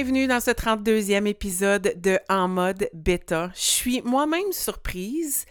Bienvenue 0.00 0.28
dans 0.28 0.38
ce 0.38 0.52
32e 0.52 1.26
épisode 1.26 1.94
de 2.00 2.20
En 2.28 2.46
mode 2.46 2.88
bêta. 2.92 3.50
Je 3.56 3.60
suis 3.62 4.00
moi-même 4.02 4.52
surprise 4.52 5.44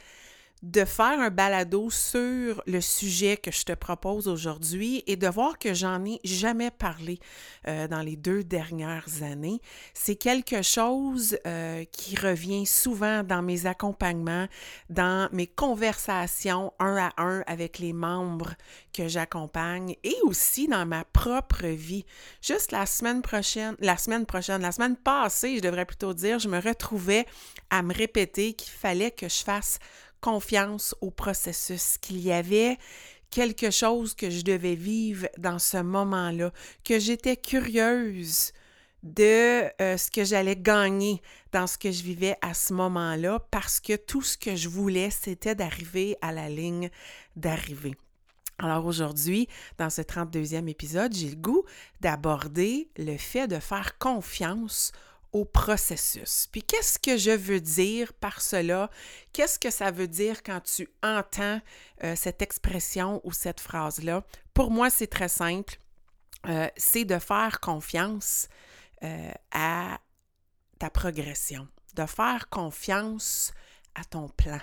de 0.64 0.86
faire 0.86 1.20
un 1.20 1.30
balado 1.30 1.90
sur 1.90 2.64
le 2.66 2.82
sujet 2.82 3.38
que 3.38 3.52
je 3.52 3.64
te 3.64 3.74
propose 3.74 4.28
aujourd'hui 4.28 5.04
et 5.06 5.16
de 5.16 5.28
voir 5.28 5.60
que 5.60 5.74
j'en 5.74 6.04
ai 6.06 6.20
jamais 6.24 6.72
parlé 6.72 7.20
euh, 7.68 7.88
dans 7.88 8.02
les 8.02 8.16
deux 8.16 8.44
dernières 8.44 9.22
années. 9.22 9.62
C'est 9.94 10.16
quelque 10.16 10.64
chose 10.64 11.38
euh, 11.46 11.84
qui 11.92 12.16
revient 12.16 12.66
souvent 12.66 13.24
dans 13.24 13.42
mes 13.42 13.68
accompagnements, 13.68 14.48
dans 14.90 15.30
mes 15.32 15.48
conversations 15.48 16.74
un 16.80 16.98
à 16.98 17.14
un 17.18 17.44
avec 17.46 17.78
les 17.78 17.94
membres 17.94 18.55
que 18.94 19.08
j'accompagne 19.08 19.96
et 20.04 20.16
aussi 20.24 20.68
dans 20.68 20.86
ma 20.86 21.05
propre 21.05 21.68
vie. 21.68 22.05
Juste 22.42 22.71
la 22.71 22.88
semaine 22.88 23.21
prochaine, 23.21 23.76
la 23.80 23.98
semaine 23.98 24.26
prochaine, 24.26 24.62
la 24.62 24.71
semaine 24.71 24.96
passée, 24.96 25.58
je 25.58 25.62
devrais 25.62 25.86
plutôt 25.86 26.14
dire, 26.14 26.40
je 26.40 26.49
me 26.49 26.60
retrouvais 26.60 27.26
à 27.70 27.84
me 27.84 27.94
répéter 27.94 28.54
qu'il 28.54 28.71
fallait 28.71 29.12
que 29.12 29.30
je 29.30 29.44
fasse 29.44 29.80
confiance 30.21 30.96
au 31.01 31.12
processus, 31.12 31.98
qu'il 31.98 32.20
y 32.20 32.32
avait 32.32 32.77
quelque 33.29 33.71
chose 33.71 34.13
que 34.13 34.29
je 34.29 34.41
devais 34.41 34.76
vivre 34.76 35.27
dans 35.37 35.59
ce 35.59 35.77
moment-là, 35.77 36.51
que 36.84 36.99
j'étais 36.99 37.37
curieuse 37.37 38.54
de 39.04 39.63
euh, 39.82 39.98
ce 39.98 40.09
que 40.09 40.24
j'allais 40.24 40.55
gagner 40.55 41.21
dans 41.51 41.68
ce 41.68 41.77
que 41.77 41.91
je 41.91 42.04
vivais 42.04 42.35
à 42.41 42.54
ce 42.54 42.74
moment-là, 42.74 43.40
parce 43.51 43.79
que 43.79 43.96
tout 43.96 44.21
ce 44.21 44.37
que 44.37 44.55
je 44.55 44.70
voulais, 44.70 45.09
c'était 45.12 45.55
d'arriver 45.55 46.18
à 46.21 46.31
la 46.31 46.49
ligne 46.49 46.90
d'arrivée. 47.35 47.96
Alors 48.59 48.85
aujourd'hui, 48.85 49.48
dans 49.77 49.91
ce 49.91 50.02
32e 50.02 50.68
épisode, 50.68 51.13
j'ai 51.13 51.29
le 51.29 51.35
goût 51.35 51.63
d'aborder 52.02 52.90
le 52.98 53.18
fait 53.18 53.48
de 53.48 53.59
faire 53.59 53.99
confiance 53.99 54.91
processus. 55.46 56.48
Puis 56.52 56.63
qu'est-ce 56.63 56.99
que 56.99 57.18
je 57.18 57.32
veux 57.32 57.60
dire 57.60 58.13
par 58.13 58.41
cela? 58.41 58.90
Qu'est-ce 59.34 59.60
que 59.60 59.70
ça 59.70 59.91
veut 59.91 60.07
dire 60.07 60.43
quand 60.43 60.62
tu 60.62 60.90
entends 61.04 61.62
euh, 62.04 62.16
cette 62.16 62.41
expression 62.41 63.21
ou 63.24 63.32
cette 63.32 63.60
phrase-là? 63.60 64.24
Pour 64.53 64.72
moi, 64.72 64.90
c'est 64.90 65.08
très 65.08 65.30
simple. 65.30 65.78
Euh, 66.47 66.68
c'est 66.78 67.06
de 67.06 67.19
faire 67.19 67.59
confiance 67.59 68.47
euh, 69.03 69.31
à 69.52 70.00
ta 70.80 70.90
progression, 70.90 71.68
de 71.96 72.06
faire 72.06 72.50
confiance 72.50 73.52
à 73.96 74.03
ton 74.03 74.30
plan. 74.30 74.59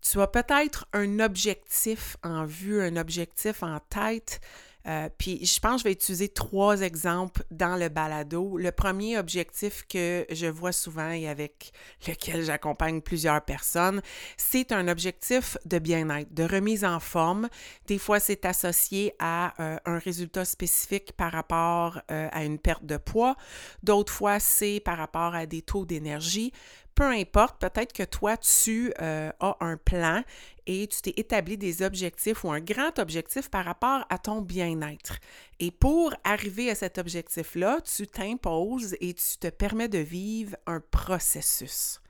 Tu 0.00 0.20
as 0.20 0.26
peut-être 0.26 0.86
un 0.92 1.20
objectif 1.20 2.16
en 2.22 2.44
vue, 2.44 2.82
un 2.82 2.96
objectif 2.96 3.62
en 3.62 3.80
tête, 3.80 4.40
euh, 4.88 5.08
puis 5.18 5.44
je 5.44 5.60
pense 5.60 5.74
que 5.74 5.78
je 5.80 5.84
vais 5.84 5.92
utiliser 5.92 6.28
trois 6.28 6.80
exemples 6.80 7.42
dans 7.50 7.76
le 7.76 7.88
balado. 7.88 8.56
Le 8.56 8.72
premier 8.72 9.18
objectif 9.18 9.84
que 9.86 10.24
je 10.30 10.46
vois 10.46 10.72
souvent 10.72 11.10
et 11.10 11.28
avec 11.28 11.72
lequel 12.06 12.42
j'accompagne 12.42 13.02
plusieurs 13.02 13.42
personnes, 13.42 14.00
c'est 14.36 14.72
un 14.72 14.88
objectif 14.88 15.58
de 15.66 15.78
bien-être, 15.78 16.32
de 16.32 16.44
remise 16.44 16.84
en 16.84 17.00
forme. 17.00 17.48
Des 17.86 17.98
fois, 17.98 18.18
c'est 18.18 18.44
associé 18.46 19.14
à 19.18 19.54
euh, 19.60 19.76
un 19.84 19.98
résultat 19.98 20.44
spécifique 20.44 21.12
par 21.12 21.32
rapport 21.32 22.00
euh, 22.10 22.28
à 22.32 22.44
une 22.44 22.58
perte 22.58 22.86
de 22.86 22.96
poids. 22.96 23.36
D'autres 23.82 24.12
fois, 24.12 24.40
c'est 24.40 24.80
par 24.80 24.96
rapport 24.96 25.34
à 25.34 25.44
des 25.44 25.62
taux 25.62 25.84
d'énergie 25.84 26.52
peu 26.94 27.04
importe, 27.04 27.60
peut-être 27.60 27.92
que 27.92 28.02
toi, 28.02 28.36
tu 28.36 28.92
as 28.98 29.32
un 29.60 29.76
plan 29.76 30.24
et 30.68 30.86
tu 30.86 31.00
t'es 31.00 31.14
établi 31.16 31.56
des 31.56 31.82
objectifs 31.82 32.44
ou 32.44 32.52
un 32.52 32.60
grand 32.60 32.98
objectif 32.98 33.48
par 33.48 33.64
rapport 33.64 34.04
à 34.10 34.18
ton 34.18 34.42
bien-être. 34.42 35.18
Et 35.58 35.70
pour 35.70 36.14
arriver 36.24 36.70
à 36.70 36.74
cet 36.74 36.98
objectif-là, 36.98 37.80
tu 37.80 38.06
t'imposes 38.06 38.94
et 39.00 39.14
tu 39.14 39.38
te 39.40 39.48
permets 39.48 39.88
de 39.88 39.98
vivre 39.98 40.56
un 40.66 40.80
processus. 40.90 42.00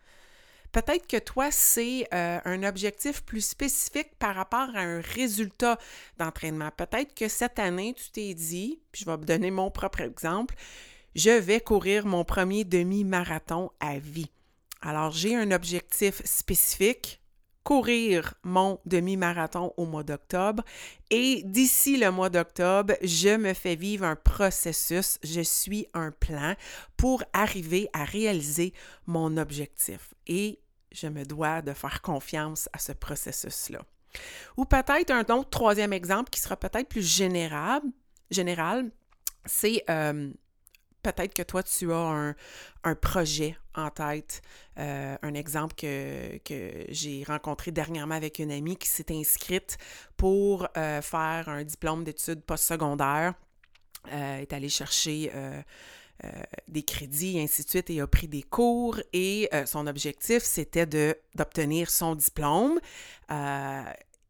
Peut-être 0.72 1.06
que 1.06 1.19
toi, 1.19 1.50
c'est 1.50 2.06
euh, 2.12 2.41
un 2.44 2.62
objectif 2.64 3.22
plus 3.22 3.46
spécifique 3.46 4.10
par 4.19 4.34
rapport 4.34 4.69
à 4.75 4.80
un 4.80 5.00
résultat 5.00 5.78
d'entraînement. 6.19 6.70
Peut-être 6.76 7.14
que 7.14 7.28
cette 7.28 7.60
année, 7.60 7.94
tu 7.94 8.10
t'es 8.10 8.34
dit, 8.34 8.80
je 8.92 9.04
vais 9.04 9.16
donner 9.19 9.52
mon 9.52 9.70
propre 9.70 10.00
exemple, 10.00 10.56
je 11.14 11.30
vais 11.30 11.60
courir 11.60 12.06
mon 12.06 12.25
premier 12.25 12.64
demi-marathon 12.64 13.70
à 13.80 13.98
vie. 13.98 14.30
Alors, 14.82 15.12
j'ai 15.12 15.36
un 15.36 15.52
objectif 15.52 16.20
spécifique 16.25 17.18
courir 17.69 18.33
mon 18.45 18.81
demi-marathon 18.87 19.75
au 19.77 19.84
mois 19.84 20.03
d'octobre. 20.03 20.65
Et 21.11 21.43
d'ici 21.45 21.99
le 21.99 22.11
mois 22.11 22.31
d'octobre, 22.31 22.95
je 23.03 23.37
me 23.37 23.53
fais 23.53 23.77
vivre 23.77 24.06
un 24.06 24.17
processus, 24.17 25.19
je 25.23 25.43
suis 25.43 25.87
un 25.93 26.11
plan 26.11 26.55
pour 26.97 27.23
arriver 27.34 27.91
à 27.93 28.05
réaliser 28.05 28.73
mon 29.05 29.37
objectif. 29.37 30.15
Et 30.27 30.61
je 30.93 31.09
me 31.09 31.25
dois 31.27 31.61
de 31.61 31.75
faire 31.75 32.01
confiance 32.01 32.71
à 32.73 32.79
ce 32.79 32.93
processus-là. 32.93 33.81
Ou 34.56 34.65
peut-être 34.65 35.11
un 35.11 35.27
autre 35.35 35.50
troisième 35.50 35.93
exemple 35.93 36.31
qui 36.31 36.41
sera 36.41 36.56
peut-être 36.56 36.89
plus 36.89 37.06
général, 37.06 37.83
c'est 39.45 39.85
euh, 39.91 40.33
peut-être 41.12 41.34
que 41.34 41.42
toi, 41.42 41.62
tu 41.62 41.92
as 41.92 42.34
un, 42.84 42.94
projet 42.94 43.56
en 43.74 43.91
tête. 43.91 44.42
Euh, 44.78 45.16
un 45.22 45.34
exemple 45.34 45.74
que, 45.74 46.41
j'ai 46.88 47.24
rencontré 47.24 47.70
dernièrement 47.70 48.14
avec 48.14 48.38
une 48.38 48.50
amie 48.50 48.76
qui 48.76 48.88
s'est 48.88 49.10
inscrite 49.10 49.78
pour 50.16 50.69
euh, 50.76 51.02
faire 51.02 51.48
un 51.48 51.64
diplôme 51.64 52.04
d'études 52.04 52.42
postsecondaires. 52.42 53.34
Euh, 54.12 54.38
est 54.38 54.52
allée 54.52 54.69
chercher 54.69 55.30
euh, 55.34 55.60
des 56.69 56.82
crédits 56.82 57.36
et 57.38 57.42
ainsi 57.42 57.64
de 57.64 57.69
suite 57.69 57.90
et 57.90 58.00
a 58.00 58.06
pris 58.06 58.28
des 58.28 58.42
cours 58.42 59.00
et 59.12 59.50
son 59.66 59.86
objectif 59.86 60.42
c'était 60.42 60.86
d'obtenir 60.86 61.90
son 61.90 62.14
diplôme 62.14 62.80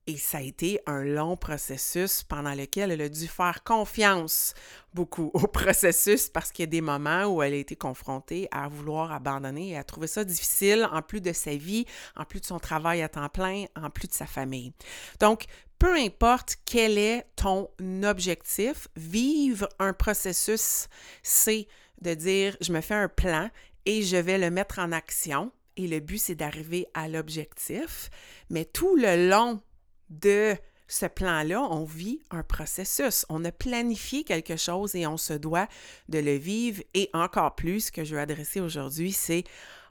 et 0.09 0.17
ça 0.17 0.39
a 0.39 0.41
été 0.41 0.81
un 0.87 1.05
long 1.05 1.37
processus 1.37 2.23
pendant 2.23 2.55
lequel 2.55 2.91
elle 2.91 3.03
a 3.03 3.11
dû 3.11 3.29
faire 3.29 3.63
confiance 3.63 4.55
beaucoup 4.95 5.31
au 5.35 5.47
processus 5.47 6.31
parce 6.31 6.51
qu'il 6.51 6.63
y 6.63 6.69
a 6.69 6.71
des 6.71 6.81
moments 6.81 7.27
où 7.27 7.43
elle 7.43 7.53
a 7.53 7.59
été 7.59 7.77
confrontée 7.77 8.49
à 8.51 8.69
vouloir 8.69 9.13
abandonner 9.13 9.71
et 9.71 9.77
à 9.77 9.85
trouver 9.85 10.07
ça 10.07 10.25
difficile 10.25 10.89
en 10.91 11.03
plus 11.03 11.21
de 11.21 11.35
sa 11.35 11.55
vie, 11.55 11.85
en 12.17 12.25
plus 12.25 12.41
de 12.41 12.47
son 12.47 12.59
travail 12.59 13.03
à 13.03 13.11
temps 13.11 13.29
plein, 13.29 13.67
en 13.77 13.91
plus 13.91 14.09
de 14.09 14.15
sa 14.15 14.25
famille. 14.25 14.73
Donc, 15.21 15.45
peu 15.79 15.95
importe 15.95 16.57
quel 16.65 16.97
est 16.97 17.27
ton 17.37 17.69
objectif, 18.03 18.89
vivre 18.97 19.69
un 19.79 19.93
processus, 19.93 20.89
c'est 21.23 21.69
de 22.01 22.15
dire 22.15 22.57
je 22.63 22.73
me 22.73 22.81
fais 22.81 22.95
un 22.95 23.09
plan 23.09 23.51
et 23.85 24.03
je 24.03 24.17
vais 24.17 24.39
le 24.39 24.51
mettre 24.51 24.79
en 24.79 24.91
action. 24.91 25.53
Et 25.77 25.87
le 25.87 26.01
but, 26.01 26.19
c'est 26.19 26.35
d'arriver 26.35 26.89
à 26.93 27.09
l'objectif. 27.09 28.11
Mais 28.51 28.65
tout 28.65 28.97
le 28.97 29.29
long 29.29 29.61
de 30.11 30.57
ce 30.89 31.07
plan-là, 31.07 31.61
on 31.61 31.85
vit 31.85 32.21
un 32.31 32.43
processus. 32.43 33.27
On 33.29 33.45
a 33.45 33.53
planifié 33.53 34.25
quelque 34.25 34.57
chose 34.57 34.95
et 34.95 35.07
on 35.07 35.19
se 35.19 35.35
doit 35.35 35.69
de 36.09 36.19
le 36.19 36.35
vivre. 36.35 36.83
Et 36.95 37.11
encore 37.13 37.55
plus, 37.55 37.87
ce 37.87 37.93
que 37.93 38.05
je 38.05 38.15
veux 38.15 38.21
adresser 38.21 38.61
aujourd'hui, 38.61 39.13
c'est 39.13 39.45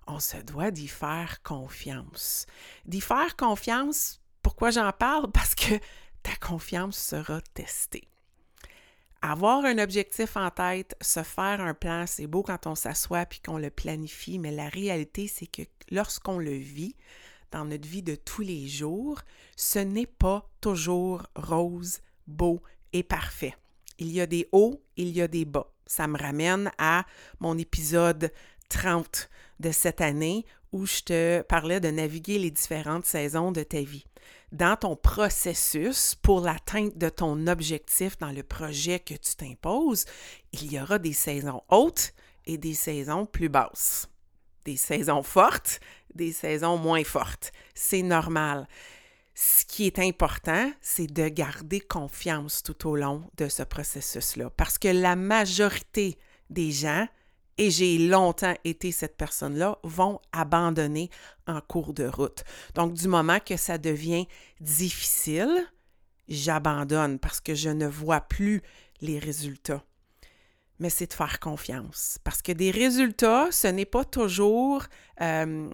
on 0.07 0.19
se 0.19 0.37
doit 0.37 0.71
d'y 0.71 0.87
faire 0.87 1.41
confiance. 1.43 2.45
D'y 2.85 3.01
faire 3.01 3.35
confiance, 3.35 4.21
pourquoi 4.41 4.71
j'en 4.71 4.91
parle? 4.91 5.31
Parce 5.31 5.53
que 5.53 5.75
ta 6.23 6.35
confiance 6.35 6.97
sera 6.97 7.41
testée. 7.53 8.07
Avoir 9.21 9.65
un 9.65 9.77
objectif 9.79 10.37
en 10.37 10.49
tête, 10.51 10.95
se 11.01 11.23
faire 11.23 11.59
un 11.59 11.73
plan, 11.73 12.05
c'est 12.07 12.27
beau 12.27 12.43
quand 12.43 12.67
on 12.67 12.75
s'assoit 12.75 13.25
puis 13.25 13.39
qu'on 13.39 13.57
le 13.57 13.69
planifie, 13.69 14.39
mais 14.39 14.51
la 14.51 14.69
réalité, 14.69 15.27
c'est 15.27 15.47
que 15.47 15.63
lorsqu'on 15.89 16.37
le 16.37 16.51
vit, 16.51 16.95
dans 17.51 17.65
notre 17.65 17.87
vie 17.87 18.03
de 18.03 18.15
tous 18.15 18.41
les 18.41 18.67
jours, 18.67 19.21
ce 19.55 19.79
n'est 19.79 20.05
pas 20.05 20.49
toujours 20.61 21.23
rose, 21.35 21.99
beau 22.27 22.61
et 22.93 23.03
parfait. 23.03 23.55
Il 23.99 24.11
y 24.11 24.21
a 24.21 24.27
des 24.27 24.47
hauts, 24.51 24.81
il 24.95 25.09
y 25.09 25.21
a 25.21 25.27
des 25.27 25.45
bas. 25.45 25.71
Ça 25.85 26.07
me 26.07 26.17
ramène 26.17 26.71
à 26.77 27.05
mon 27.39 27.57
épisode 27.57 28.31
30 28.69 29.29
de 29.59 29.71
cette 29.71 30.01
année 30.01 30.45
où 30.71 30.85
je 30.85 31.01
te 31.01 31.41
parlais 31.43 31.79
de 31.79 31.89
naviguer 31.89 32.39
les 32.39 32.51
différentes 32.51 33.05
saisons 33.05 33.51
de 33.51 33.63
ta 33.63 33.81
vie. 33.81 34.05
Dans 34.51 34.77
ton 34.77 34.95
processus 34.95 36.15
pour 36.15 36.41
l'atteinte 36.41 36.97
de 36.97 37.09
ton 37.09 37.47
objectif 37.47 38.17
dans 38.17 38.31
le 38.31 38.43
projet 38.43 38.99
que 38.99 39.13
tu 39.13 39.35
t'imposes, 39.35 40.05
il 40.53 40.71
y 40.71 40.79
aura 40.79 40.99
des 40.99 41.13
saisons 41.13 41.63
hautes 41.69 42.13
et 42.45 42.57
des 42.57 42.73
saisons 42.73 43.25
plus 43.25 43.49
basses. 43.49 44.09
Des 44.67 44.75
saisons 44.77 45.23
fortes, 45.23 45.79
des 46.13 46.33
saisons 46.33 46.77
moins 46.77 47.05
fortes. 47.05 47.53
C'est 47.73 48.03
normal. 48.03 48.67
Ce 49.33 49.63
qui 49.63 49.87
est 49.87 49.97
important, 49.97 50.69
c'est 50.81 51.07
de 51.07 51.29
garder 51.29 51.79
confiance 51.79 52.63
tout 52.63 52.89
au 52.89 52.97
long 52.97 53.23
de 53.37 53.47
ce 53.47 53.63
processus-là. 53.63 54.49
Parce 54.57 54.77
que 54.77 54.89
la 54.89 55.15
majorité 55.15 56.17
des 56.49 56.71
gens 56.71 57.07
et 57.57 57.71
j'ai 57.71 57.97
longtemps 57.97 58.55
été 58.65 58.91
cette 58.91 59.17
personne-là, 59.17 59.79
vont 59.83 60.19
abandonner 60.31 61.09
en 61.47 61.61
cours 61.61 61.93
de 61.93 62.05
route. 62.05 62.43
Donc, 62.75 62.93
du 62.93 63.07
moment 63.07 63.39
que 63.39 63.57
ça 63.57 63.77
devient 63.77 64.27
difficile, 64.59 65.65
j'abandonne 66.27 67.19
parce 67.19 67.39
que 67.39 67.55
je 67.55 67.69
ne 67.69 67.87
vois 67.87 68.21
plus 68.21 68.61
les 69.01 69.17
résultats. 69.17 69.81
Mais 70.79 70.89
c'est 70.89 71.07
de 71.07 71.13
faire 71.13 71.39
confiance. 71.39 72.19
Parce 72.23 72.41
que 72.41 72.51
des 72.51 72.71
résultats, 72.71 73.47
ce 73.51 73.67
n'est 73.67 73.85
pas 73.85 74.05
toujours 74.05 74.83
euh, 75.21 75.69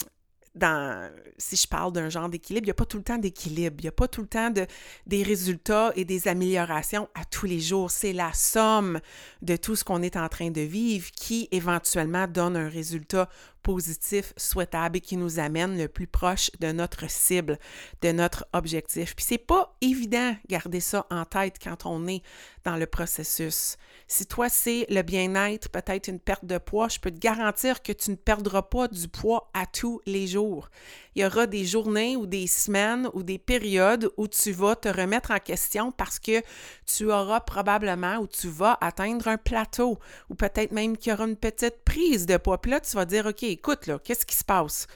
dans, 0.55 1.11
si 1.37 1.55
je 1.55 1.67
parle 1.67 1.91
d'un 1.91 2.09
genre 2.09 2.29
d'équilibre, 2.29 2.65
il 2.65 2.67
n'y 2.67 2.71
a 2.71 2.75
pas 2.75 2.85
tout 2.85 2.97
le 2.97 3.03
temps 3.03 3.17
d'équilibre, 3.17 3.75
il 3.79 3.83
n'y 3.83 3.87
a 3.87 3.93
pas 3.93 4.07
tout 4.07 4.21
le 4.21 4.27
temps 4.27 4.49
de, 4.49 4.67
des 5.07 5.23
résultats 5.23 5.91
et 5.95 6.05
des 6.05 6.27
améliorations 6.27 7.09
à 7.15 7.25
tous 7.25 7.47
les 7.47 7.59
jours. 7.59 7.89
C'est 7.89 8.13
la 8.13 8.31
somme 8.33 8.99
de 9.41 9.55
tout 9.55 9.75
ce 9.75 9.83
qu'on 9.83 10.01
est 10.01 10.15
en 10.15 10.29
train 10.29 10.51
de 10.51 10.61
vivre 10.61 11.09
qui 11.11 11.47
éventuellement 11.51 12.27
donne 12.27 12.55
un 12.55 12.69
résultat 12.69 13.29
positif, 13.63 14.33
souhaitable 14.37 14.97
et 14.97 15.01
qui 15.01 15.17
nous 15.17 15.39
amène 15.39 15.77
le 15.77 15.87
plus 15.87 16.07
proche 16.07 16.51
de 16.59 16.71
notre 16.71 17.09
cible, 17.09 17.57
de 18.01 18.11
notre 18.11 18.45
objectif. 18.53 19.15
Puis 19.15 19.25
c'est 19.27 19.37
pas 19.37 19.75
évident 19.81 20.35
garder 20.47 20.81
ça 20.81 21.07
en 21.09 21.25
tête 21.25 21.55
quand 21.63 21.85
on 21.85 22.07
est 22.07 22.21
dans 22.63 22.75
le 22.75 22.85
processus. 22.85 23.77
Si 24.07 24.25
toi 24.25 24.49
c'est 24.49 24.85
le 24.89 25.01
bien-être, 25.01 25.69
peut-être 25.69 26.07
une 26.07 26.19
perte 26.19 26.45
de 26.45 26.57
poids, 26.57 26.87
je 26.89 26.99
peux 26.99 27.11
te 27.11 27.19
garantir 27.19 27.81
que 27.81 27.91
tu 27.91 28.11
ne 28.11 28.15
perdras 28.15 28.61
pas 28.61 28.87
du 28.87 29.07
poids 29.07 29.49
à 29.53 29.65
tous 29.65 30.01
les 30.05 30.27
jours. 30.27 30.69
Il 31.15 31.21
y 31.21 31.25
aura 31.25 31.47
des 31.47 31.63
journées 31.63 32.15
ou 32.15 32.25
des 32.25 32.47
semaines 32.47 33.09
ou 33.13 33.23
des 33.23 33.37
périodes 33.37 34.11
où 34.17 34.27
tu 34.27 34.51
vas 34.51 34.75
te 34.75 34.89
remettre 34.89 35.31
en 35.31 35.39
question 35.39 35.91
parce 35.91 36.19
que 36.19 36.41
tu 36.85 37.11
auras 37.11 37.39
probablement 37.39 38.17
ou 38.17 38.27
tu 38.27 38.47
vas 38.47 38.77
atteindre 38.81 39.27
un 39.27 39.37
plateau 39.37 39.99
ou 40.29 40.35
peut-être 40.35 40.71
même 40.71 40.97
qu'il 40.97 41.11
y 41.11 41.13
aura 41.13 41.25
une 41.25 41.35
petite 41.35 41.83
prise 41.85 42.25
de 42.25 42.37
poids. 42.37 42.59
Puis 42.59 42.71
là, 42.71 42.79
tu 42.79 42.95
vas 42.95 43.05
dire, 43.05 43.25
OK, 43.27 43.45
écoute, 43.53 43.87
là, 43.87 43.99
qu'est-ce 43.99 44.25
qui 44.25 44.35
se 44.35 44.43
passe? 44.43 44.87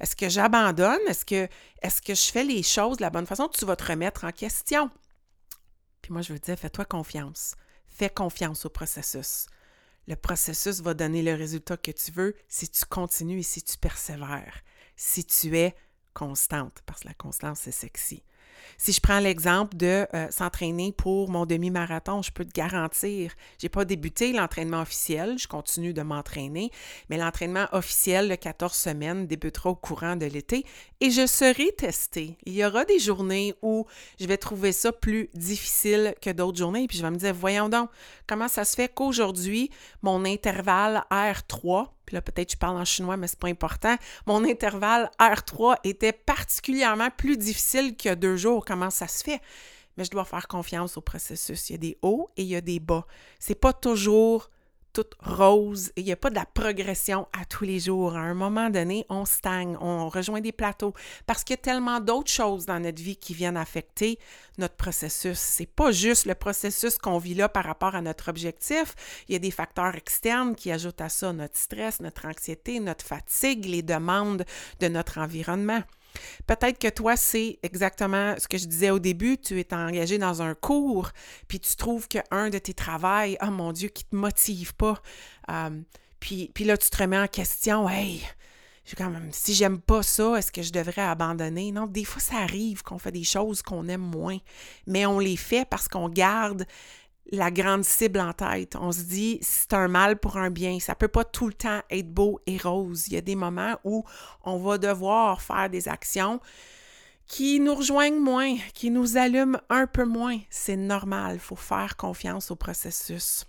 Est-ce 0.00 0.14
que 0.16 0.28
j'abandonne? 0.28 1.00
Est-ce 1.06 1.24
que, 1.24 1.48
est 1.82 2.00
que 2.04 2.14
je 2.14 2.30
fais 2.30 2.44
les 2.44 2.62
choses 2.62 2.98
de 2.98 3.02
la 3.02 3.10
bonne 3.10 3.26
façon? 3.26 3.48
Tu 3.48 3.64
vas 3.64 3.76
te 3.76 3.84
remettre 3.84 4.24
en 4.24 4.32
question. 4.32 4.90
Puis 6.02 6.12
moi, 6.12 6.22
je 6.22 6.32
veux 6.32 6.38
dire, 6.38 6.58
fais-toi 6.58 6.84
confiance. 6.84 7.54
Fais 7.86 8.10
confiance 8.10 8.66
au 8.66 8.68
processus. 8.68 9.46
Le 10.06 10.16
processus 10.16 10.80
va 10.80 10.94
donner 10.94 11.22
le 11.22 11.34
résultat 11.34 11.76
que 11.76 11.90
tu 11.90 12.12
veux 12.12 12.34
si 12.48 12.68
tu 12.68 12.84
continues 12.84 13.40
et 13.40 13.42
si 13.42 13.62
tu 13.62 13.78
persévères 13.78 14.62
si 14.96 15.24
tu 15.24 15.56
es 15.56 15.74
constante, 16.14 16.82
parce 16.86 17.02
que 17.02 17.08
la 17.08 17.14
constance, 17.14 17.60
c'est 17.62 17.72
sexy. 17.72 18.24
Si 18.78 18.92
je 18.92 19.00
prends 19.00 19.18
l'exemple 19.18 19.76
de 19.76 20.06
euh, 20.14 20.26
s'entraîner 20.30 20.92
pour 20.92 21.30
mon 21.30 21.46
demi-marathon, 21.46 22.22
je 22.22 22.30
peux 22.30 22.44
te 22.44 22.52
garantir, 22.52 23.32
j'ai 23.58 23.68
pas 23.68 23.84
débuté 23.84 24.32
l'entraînement 24.32 24.82
officiel, 24.82 25.38
je 25.38 25.48
continue 25.48 25.92
de 25.92 26.02
m'entraîner, 26.02 26.70
mais 27.08 27.16
l'entraînement 27.16 27.66
officiel 27.72 28.28
de 28.28 28.34
14 28.34 28.72
semaines 28.72 29.26
débutera 29.26 29.70
au 29.70 29.74
courant 29.74 30.16
de 30.16 30.26
l'été 30.26 30.64
et 31.00 31.10
je 31.10 31.26
serai 31.26 31.72
testée. 31.76 32.38
Il 32.44 32.54
y 32.54 32.64
aura 32.64 32.84
des 32.84 32.98
journées 32.98 33.54
où 33.62 33.86
je 34.20 34.26
vais 34.26 34.38
trouver 34.38 34.72
ça 34.72 34.92
plus 34.92 35.28
difficile 35.34 36.14
que 36.20 36.30
d'autres 36.30 36.58
journées, 36.58 36.86
puis 36.86 36.98
je 36.98 37.02
vais 37.02 37.10
me 37.10 37.16
dire, 37.16 37.34
voyons 37.34 37.68
donc, 37.68 37.90
comment 38.26 38.48
ça 38.48 38.64
se 38.64 38.74
fait 38.74 38.92
qu'aujourd'hui, 38.92 39.70
mon 40.02 40.24
intervalle 40.24 41.04
R3 41.10 41.88
puis 42.06 42.14
là, 42.14 42.22
peut-être 42.22 42.52
je 42.52 42.56
parle 42.56 42.76
en 42.76 42.84
chinois, 42.84 43.16
mais 43.16 43.26
c'est 43.26 43.38
pas 43.38 43.48
important. 43.48 43.96
Mon 44.26 44.44
intervalle 44.44 45.10
R3 45.20 45.78
était 45.84 46.12
particulièrement 46.12 47.10
plus 47.10 47.36
difficile 47.36 47.96
que 47.96 48.14
deux 48.14 48.36
jours. 48.36 48.64
Comment 48.64 48.90
ça 48.90 49.08
se 49.08 49.24
fait? 49.24 49.40
Mais 49.96 50.04
je 50.04 50.10
dois 50.10 50.24
faire 50.24 50.46
confiance 50.46 50.96
au 50.96 51.00
processus. 51.00 51.68
Il 51.68 51.72
y 51.72 51.74
a 51.74 51.78
des 51.78 51.98
hauts 52.02 52.30
et 52.36 52.42
il 52.42 52.48
y 52.48 52.56
a 52.56 52.60
des 52.60 52.80
bas. 52.80 53.06
C'est 53.38 53.60
pas 53.60 53.72
toujours 53.72 54.50
toute 54.96 55.14
rose 55.20 55.92
il 55.96 56.04
n'y 56.04 56.12
a 56.12 56.16
pas 56.16 56.30
de 56.30 56.34
la 56.34 56.46
progression 56.46 57.28
à 57.38 57.44
tous 57.44 57.64
les 57.64 57.80
jours. 57.80 58.16
À 58.16 58.20
un 58.20 58.32
moment 58.32 58.70
donné, 58.70 59.04
on 59.10 59.26
stagne, 59.26 59.76
on 59.78 60.08
rejoint 60.08 60.40
des 60.40 60.52
plateaux 60.52 60.94
parce 61.26 61.44
qu'il 61.44 61.52
y 61.52 61.58
a 61.58 61.62
tellement 61.62 62.00
d'autres 62.00 62.30
choses 62.30 62.64
dans 62.64 62.80
notre 62.80 63.02
vie 63.02 63.18
qui 63.18 63.34
viennent 63.34 63.58
affecter 63.58 64.18
notre 64.56 64.76
processus. 64.76 65.38
C'est 65.38 65.66
pas 65.66 65.90
juste 65.90 66.24
le 66.24 66.34
processus 66.34 66.96
qu'on 66.96 67.18
vit 67.18 67.34
là 67.34 67.50
par 67.50 67.64
rapport 67.64 67.94
à 67.94 68.00
notre 68.00 68.30
objectif. 68.30 68.94
Il 69.28 69.34
y 69.34 69.36
a 69.36 69.38
des 69.38 69.50
facteurs 69.50 69.94
externes 69.94 70.54
qui 70.54 70.72
ajoutent 70.72 71.02
à 71.02 71.10
ça 71.10 71.30
notre 71.34 71.58
stress, 71.58 72.00
notre 72.00 72.26
anxiété, 72.26 72.80
notre 72.80 73.04
fatigue, 73.04 73.66
les 73.66 73.82
demandes 73.82 74.46
de 74.80 74.88
notre 74.88 75.18
environnement. 75.18 75.82
Peut-être 76.46 76.78
que 76.78 76.88
toi, 76.88 77.16
c'est 77.16 77.58
exactement 77.62 78.34
ce 78.38 78.48
que 78.48 78.58
je 78.58 78.66
disais 78.66 78.90
au 78.90 78.98
début, 78.98 79.38
tu 79.38 79.58
es 79.60 79.74
engagé 79.74 80.18
dans 80.18 80.42
un 80.42 80.54
cours, 80.54 81.10
puis 81.48 81.60
tu 81.60 81.76
trouves 81.76 82.08
qu'un 82.08 82.50
de 82.50 82.58
tes 82.58 82.74
travails, 82.74 83.38
oh 83.42 83.50
mon 83.50 83.72
Dieu, 83.72 83.88
qui 83.88 84.04
ne 84.04 84.10
te 84.10 84.16
motive 84.16 84.74
pas, 84.74 85.00
euh, 85.50 85.70
puis, 86.20 86.64
là, 86.64 86.76
tu 86.76 86.90
te 86.90 86.96
remets 86.96 87.18
en 87.18 87.28
question, 87.28 87.88
hey, 87.88 88.20
quand 88.96 89.10
même, 89.10 89.28
si 89.32 89.54
j'aime 89.54 89.80
pas 89.80 90.02
ça, 90.02 90.36
est-ce 90.36 90.50
que 90.50 90.62
je 90.62 90.72
devrais 90.72 91.02
abandonner? 91.02 91.72
Non, 91.72 91.86
des 91.86 92.04
fois, 92.04 92.20
ça 92.20 92.36
arrive 92.36 92.82
qu'on 92.82 92.98
fait 92.98 93.12
des 93.12 93.24
choses 93.24 93.62
qu'on 93.62 93.88
aime 93.88 94.00
moins, 94.00 94.38
mais 94.86 95.06
on 95.06 95.18
les 95.18 95.36
fait 95.36 95.68
parce 95.68 95.88
qu'on 95.88 96.08
garde 96.08 96.66
la 97.32 97.50
grande 97.50 97.84
cible 97.84 98.20
en 98.20 98.32
tête. 98.32 98.76
On 98.76 98.92
se 98.92 99.02
dit, 99.02 99.38
c'est 99.42 99.72
un 99.72 99.88
mal 99.88 100.18
pour 100.18 100.36
un 100.36 100.50
bien. 100.50 100.78
Ça 100.80 100.94
peut 100.94 101.08
pas 101.08 101.24
tout 101.24 101.46
le 101.46 101.54
temps 101.54 101.80
être 101.90 102.12
beau 102.12 102.40
et 102.46 102.56
rose. 102.58 103.08
Il 103.08 103.14
y 103.14 103.16
a 103.16 103.20
des 103.20 103.36
moments 103.36 103.76
où 103.84 104.04
on 104.44 104.58
va 104.58 104.78
devoir 104.78 105.42
faire 105.42 105.68
des 105.68 105.88
actions 105.88 106.40
qui 107.26 107.58
nous 107.58 107.74
rejoignent 107.74 108.20
moins, 108.20 108.56
qui 108.72 108.90
nous 108.90 109.16
allument 109.16 109.58
un 109.68 109.86
peu 109.86 110.04
moins. 110.04 110.38
C'est 110.50 110.76
normal. 110.76 111.34
Il 111.34 111.40
faut 111.40 111.56
faire 111.56 111.96
confiance 111.96 112.50
au 112.50 112.56
processus. 112.56 113.44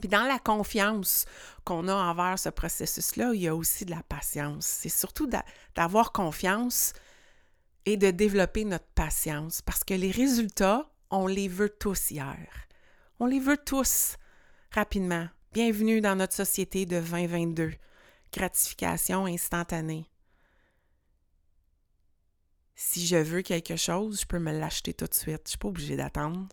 Puis 0.00 0.08
dans 0.08 0.22
la 0.22 0.38
confiance 0.38 1.24
qu'on 1.64 1.88
a 1.88 1.94
envers 1.94 2.38
ce 2.38 2.48
processus-là, 2.48 3.32
il 3.34 3.42
y 3.42 3.48
a 3.48 3.56
aussi 3.56 3.84
de 3.84 3.90
la 3.90 4.02
patience. 4.08 4.64
C'est 4.64 4.88
surtout 4.88 5.28
d'avoir 5.74 6.12
confiance 6.12 6.92
et 7.84 7.96
de 7.96 8.12
développer 8.12 8.64
notre 8.64 8.86
patience 8.94 9.60
parce 9.62 9.82
que 9.82 9.94
les 9.94 10.12
résultats, 10.12 10.88
on 11.10 11.26
les 11.26 11.48
veut 11.48 11.70
tous 11.70 12.12
hier. 12.12 12.67
On 13.20 13.26
les 13.26 13.40
veut 13.40 13.56
tous 13.56 14.16
rapidement. 14.70 15.26
Bienvenue 15.52 16.00
dans 16.00 16.14
notre 16.14 16.34
société 16.34 16.86
de 16.86 17.00
2022. 17.00 17.72
Gratification 18.32 19.26
instantanée. 19.26 20.08
Si 22.76 23.08
je 23.08 23.16
veux 23.16 23.42
quelque 23.42 23.74
chose, 23.74 24.20
je 24.20 24.26
peux 24.26 24.38
me 24.38 24.52
l'acheter 24.52 24.94
tout 24.94 25.06
de 25.06 25.14
suite. 25.14 25.26
Je 25.38 25.42
ne 25.42 25.48
suis 25.48 25.58
pas 25.58 25.66
obligée 25.66 25.96
d'attendre. 25.96 26.46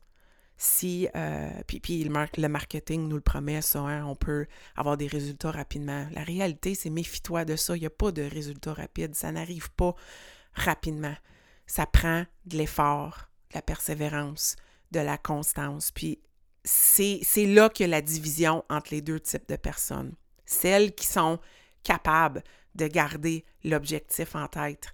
Si, 0.58 1.08
euh, 1.16 1.52
puis, 1.68 2.04
le, 2.04 2.48
marketing 2.48 3.10
nous 3.10 3.18
le 3.18 3.22
promet, 3.22 3.62
ça, 3.62 3.82
hein, 3.82 4.04
on 4.04 4.16
peut 4.16 4.48
avoir 4.76 4.98
des 4.98 5.06
résultats 5.06 5.52
rapidement. 5.52 6.08
La 6.14 6.24
réalité, 6.24 6.74
c'est 6.74 6.90
méfie-toi 6.90 7.46
de 7.46 7.56
ça. 7.58 7.78
Il 7.78 7.82
n'y 7.82 7.86
a 7.86 7.92
pas 7.92 8.12
de 8.12 8.24
résultats 8.24 8.74
rapides. 8.74 9.14
Ça 9.14 9.32
n'arrive 9.32 9.70
pas 9.74 9.94
rapidement. 10.56 11.16
Ça 11.68 11.86
prend 11.86 12.26
de 12.48 12.58
l'effort, 12.58 13.30
de 13.52 13.58
la 13.58 13.62
persévérance, 13.62 14.56
de 14.90 15.00
la 15.00 15.20
constance. 15.20 15.92
Puis 15.92 16.18
c'est 16.66 17.46
là 17.46 17.70
que 17.70 17.84
la 17.84 18.02
division 18.02 18.64
entre 18.70 18.90
les 18.92 19.02
deux 19.02 19.20
types 19.20 19.48
de 19.48 19.56
personnes. 19.56 20.14
Celles 20.46 20.94
qui 20.94 21.08
sont 21.08 21.40
capables 21.84 22.44
de 22.74 22.88
garder 22.88 23.46
l'objectif 23.64 24.36
en 24.36 24.48
tête 24.48 24.88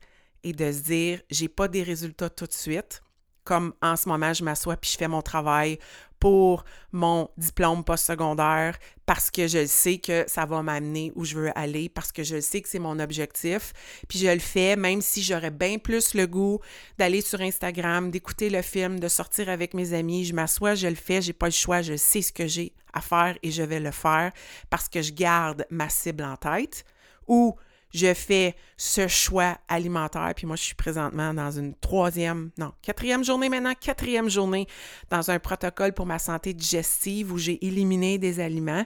et 0.44 0.54
de 0.54 0.72
se 0.72 0.80
dire 0.82 1.22
j'ai 1.30 1.48
pas 1.48 1.68
des 1.68 1.84
résultats 1.84 2.30
tout 2.30 2.46
de 2.46 2.54
suite, 2.54 3.02
comme 3.44 3.74
en 3.82 3.96
ce 3.96 4.08
moment 4.10 4.34
je 4.34 4.44
m'assois 4.44 4.78
puis 4.78 4.92
je 4.92 4.98
fais 4.98 5.08
mon 5.08 5.22
travail 5.22 5.80
pour 6.22 6.64
mon 6.92 7.30
diplôme 7.36 7.84
postsecondaire 7.84 8.78
parce 9.08 9.32
que 9.32 9.48
je 9.48 9.66
sais 9.66 9.98
que 9.98 10.24
ça 10.28 10.46
va 10.46 10.62
m'amener 10.62 11.12
où 11.16 11.26
je 11.26 11.36
veux 11.36 11.58
aller, 11.58 11.90
parce 11.90 12.12
que 12.14 12.24
je 12.24 12.40
sais 12.40 12.62
que 12.62 12.70
c'est 12.70 12.80
mon 12.80 13.00
objectif. 13.00 13.74
Puis 14.08 14.20
je 14.20 14.28
le 14.28 14.40
fais 14.40 14.78
même 14.78 15.02
si 15.02 15.24
j'aurais 15.24 15.52
bien 15.52 15.80
plus 15.80 16.14
le 16.14 16.28
goût 16.28 16.60
d'aller 16.98 17.22
sur 17.22 17.42
Instagram, 17.42 18.12
d'écouter 18.12 18.50
le 18.50 18.62
film, 18.62 19.00
de 19.00 19.08
sortir 19.08 19.50
avec 19.50 19.74
mes 19.74 19.94
amis. 19.94 20.24
Je 20.24 20.34
m'assois, 20.34 20.76
je 20.76 20.88
le 20.88 20.96
fais, 20.96 21.22
j'ai 21.22 21.34
pas 21.34 21.48
le 21.48 21.52
choix, 21.52 21.82
je 21.82 21.98
sais 21.98 22.22
ce 22.22 22.32
que 22.32 22.48
j'ai 22.48 22.72
à 22.94 23.02
faire 23.02 23.38
et 23.42 23.52
je 23.52 23.64
vais 23.64 23.80
le 23.80 23.92
faire 23.92 24.32
parce 24.70 24.88
que 24.88 25.02
je 25.02 25.12
garde 25.12 25.66
ma 25.72 25.90
cible 25.90 26.24
en 26.24 26.38
tête. 26.38 26.86
Ou 27.28 27.56
je 27.94 28.14
fais 28.14 28.56
ce 28.78 29.08
choix 29.08 29.58
alimentaire. 29.68 30.32
Puis 30.36 30.48
moi, 30.48 30.56
je 30.56 30.64
suis 30.64 30.76
présentement 30.76 31.34
dans 31.34 31.52
une 31.52 31.76
troisième, 31.76 32.52
non, 32.58 32.72
quatrième 32.82 33.24
journée 33.24 33.50
maintenant, 33.50 33.74
quatrième 33.80 34.30
journée 34.30 34.68
dans 35.10 35.32
un 35.32 35.40
protocole 35.40 35.94
pour 35.94 36.06
ma 36.06 36.20
santé 36.20 36.54
digestive 36.54 37.32
où 37.32 37.38
j'ai 37.38 37.66
éliminé 37.66 38.18
des 38.18 38.40
aliments. 38.40 38.86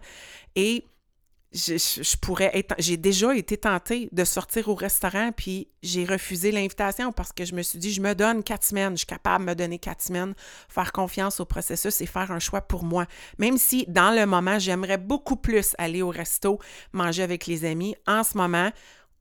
Et 0.56 0.86
je, 1.56 2.18
pourrais. 2.18 2.66
J'ai 2.80 2.98
déjà 2.98 3.34
été 3.36 3.58
tentée 3.58 4.10
de 4.12 4.24
sortir 4.26 4.68
au 4.68 4.76
restaurant, 4.76 5.32
puis 5.32 5.70
j'ai 5.82 6.04
refusé 6.04 6.52
l'invitation 6.52 7.12
parce 7.12 7.32
que 7.32 7.46
je 7.46 7.56
me 7.56 7.62
suis 7.62 7.80
dit, 7.80 7.94
je 7.94 8.02
me 8.02 8.14
donne 8.14 8.44
quatre 8.44 8.66
semaines, 8.66 8.92
je 8.92 9.00
suis 9.00 9.06
capable 9.06 9.46
de 9.46 9.50
me 9.52 9.56
donner 9.56 9.80
quatre 9.80 10.02
semaines, 10.02 10.34
faire 10.68 10.92
confiance 10.92 11.40
au 11.40 11.46
processus 11.46 12.02
et 12.02 12.06
faire 12.06 12.32
un 12.32 12.40
choix 12.40 12.62
pour 12.62 12.84
moi. 12.84 13.06
Même 13.40 13.58
si 13.58 13.86
dans 13.88 14.12
le 14.12 14.26
moment, 14.26 14.60
j'aimerais 14.60 14.98
beaucoup 14.98 15.38
plus 15.38 15.76
aller 15.78 16.02
au 16.02 16.10
resto, 16.10 16.60
manger 16.92 17.24
avec 17.24 17.48
les 17.48 17.64
amis, 17.64 17.96
en 18.06 18.24
ce 18.24 18.38
moment, 18.38 18.72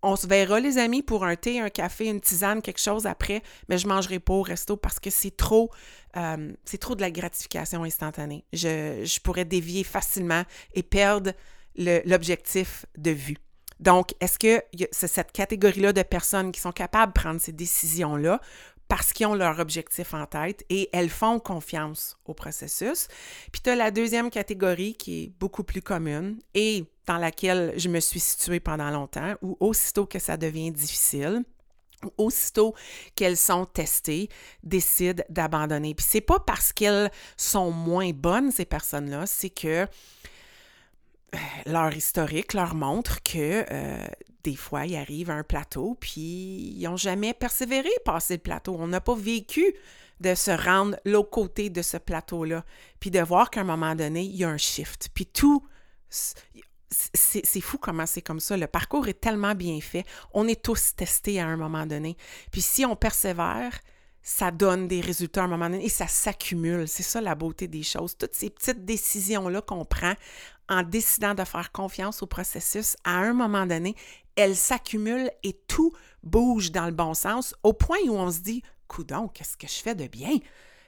on 0.02 0.16
se 0.16 0.26
verra, 0.26 0.60
les 0.60 0.76
amis, 0.76 1.02
pour 1.02 1.24
un 1.24 1.34
thé, 1.34 1.60
un 1.60 1.70
café, 1.70 2.06
une 2.06 2.20
tisane, 2.20 2.60
quelque 2.60 2.80
chose 2.80 3.06
après, 3.06 3.42
mais 3.68 3.78
je 3.78 3.86
ne 3.86 3.92
mangerai 3.94 4.18
pas 4.18 4.34
au 4.34 4.42
resto 4.42 4.76
parce 4.76 5.00
que 5.00 5.08
c'est 5.08 5.34
trop, 5.34 5.70
euh, 6.16 6.52
c'est 6.64 6.76
trop 6.76 6.94
de 6.94 7.00
la 7.00 7.10
gratification 7.10 7.84
instantanée. 7.84 8.44
Je, 8.52 9.02
je 9.02 9.20
pourrais 9.20 9.46
dévier 9.46 9.82
facilement 9.82 10.42
et 10.74 10.82
perdre 10.82 11.32
l'objectif 11.76 12.86
de 12.96 13.10
vue. 13.10 13.36
Donc, 13.80 14.14
est-ce 14.20 14.38
que 14.38 14.62
c'est 14.92 15.08
cette 15.08 15.32
catégorie-là 15.32 15.92
de 15.92 16.02
personnes 16.02 16.52
qui 16.52 16.60
sont 16.60 16.72
capables 16.72 17.12
de 17.12 17.20
prendre 17.20 17.40
ces 17.40 17.52
décisions-là 17.52 18.40
parce 18.86 19.12
qu'ils 19.12 19.26
ont 19.26 19.34
leur 19.34 19.58
objectif 19.58 20.14
en 20.14 20.26
tête 20.26 20.64
et 20.70 20.90
elles 20.92 21.10
font 21.10 21.40
confiance 21.40 22.16
au 22.24 22.34
processus? 22.34 23.08
Puis 23.50 23.62
tu 23.62 23.70
as 23.70 23.76
la 23.76 23.90
deuxième 23.90 24.30
catégorie 24.30 24.94
qui 24.94 25.24
est 25.24 25.32
beaucoup 25.40 25.64
plus 25.64 25.82
commune 25.82 26.38
et 26.54 26.84
dans 27.06 27.18
laquelle 27.18 27.74
je 27.76 27.88
me 27.88 28.00
suis 28.00 28.20
située 28.20 28.60
pendant 28.60 28.90
longtemps, 28.90 29.34
où 29.42 29.56
aussitôt 29.60 30.06
que 30.06 30.18
ça 30.18 30.36
devient 30.36 30.70
difficile, 30.70 31.42
aussitôt 32.16 32.74
qu'elles 33.14 33.36
sont 33.36 33.66
testées, 33.66 34.28
décident 34.62 35.22
d'abandonner. 35.28 35.94
Puis 35.94 36.06
c'est 36.08 36.20
pas 36.20 36.38
parce 36.38 36.72
qu'elles 36.72 37.10
sont 37.36 37.70
moins 37.70 38.10
bonnes, 38.12 38.50
ces 38.50 38.64
personnes-là, 38.64 39.26
c'est 39.26 39.50
que 39.50 39.86
leur 41.66 41.94
historique 41.94 42.52
leur 42.54 42.74
montre 42.74 43.22
que 43.22 43.64
euh, 43.70 44.06
des 44.42 44.56
fois, 44.56 44.86
ils 44.86 44.96
arrivent 44.96 45.30
à 45.30 45.34
un 45.34 45.42
plateau, 45.42 45.96
puis 45.98 46.74
ils 46.76 46.82
n'ont 46.84 46.96
jamais 46.96 47.32
persévéré 47.32 47.88
passer 48.04 48.34
le 48.34 48.40
plateau. 48.40 48.76
On 48.78 48.86
n'a 48.86 49.00
pas 49.00 49.14
vécu 49.14 49.74
de 50.20 50.34
se 50.34 50.50
rendre 50.50 50.96
l'autre 51.04 51.30
côté 51.30 51.70
de 51.70 51.82
ce 51.82 51.96
plateau-là, 51.96 52.64
puis 53.00 53.10
de 53.10 53.20
voir 53.20 53.50
qu'à 53.50 53.62
un 53.62 53.64
moment 53.64 53.94
donné, 53.94 54.22
il 54.22 54.36
y 54.36 54.44
a 54.44 54.48
un 54.48 54.58
shift. 54.58 55.08
Puis 55.14 55.26
tout, 55.26 55.66
c'est 56.10 57.60
fou 57.60 57.78
comment 57.78 58.06
c'est 58.06 58.22
comme 58.22 58.40
ça. 58.40 58.56
Le 58.56 58.66
parcours 58.66 59.08
est 59.08 59.20
tellement 59.20 59.54
bien 59.54 59.80
fait. 59.80 60.04
On 60.32 60.46
est 60.46 60.62
tous 60.62 60.94
testés 60.94 61.40
à 61.40 61.46
un 61.46 61.56
moment 61.56 61.86
donné. 61.86 62.16
Puis 62.52 62.60
si 62.60 62.84
on 62.84 62.96
persévère, 62.96 63.80
ça 64.22 64.50
donne 64.50 64.88
des 64.88 65.02
résultats 65.02 65.42
à 65.42 65.44
un 65.44 65.48
moment 65.48 65.68
donné 65.68 65.84
et 65.84 65.90
ça 65.90 66.06
s'accumule. 66.06 66.88
C'est 66.88 67.02
ça 67.02 67.20
la 67.20 67.34
beauté 67.34 67.68
des 67.68 67.82
choses. 67.82 68.16
Toutes 68.16 68.34
ces 68.34 68.48
petites 68.48 68.84
décisions-là 68.84 69.60
qu'on 69.60 69.84
prend 69.84 70.14
en 70.68 70.82
décidant 70.82 71.34
de 71.34 71.44
faire 71.44 71.72
confiance 71.72 72.22
au 72.22 72.26
processus, 72.26 72.96
à 73.04 73.18
un 73.18 73.32
moment 73.32 73.66
donné, 73.66 73.94
elles 74.36 74.56
s'accumulent 74.56 75.30
et 75.42 75.52
tout 75.68 75.92
bouge 76.22 76.72
dans 76.72 76.86
le 76.86 76.92
bon 76.92 77.14
sens 77.14 77.54
au 77.62 77.72
point 77.72 77.98
où 78.06 78.14
on 78.14 78.30
se 78.30 78.40
dit 78.40 78.62
Coudon, 78.88 79.28
qu'est-ce 79.28 79.56
que 79.56 79.66
je 79.66 79.74
fais 79.74 79.94
de 79.94 80.06
bien? 80.06 80.38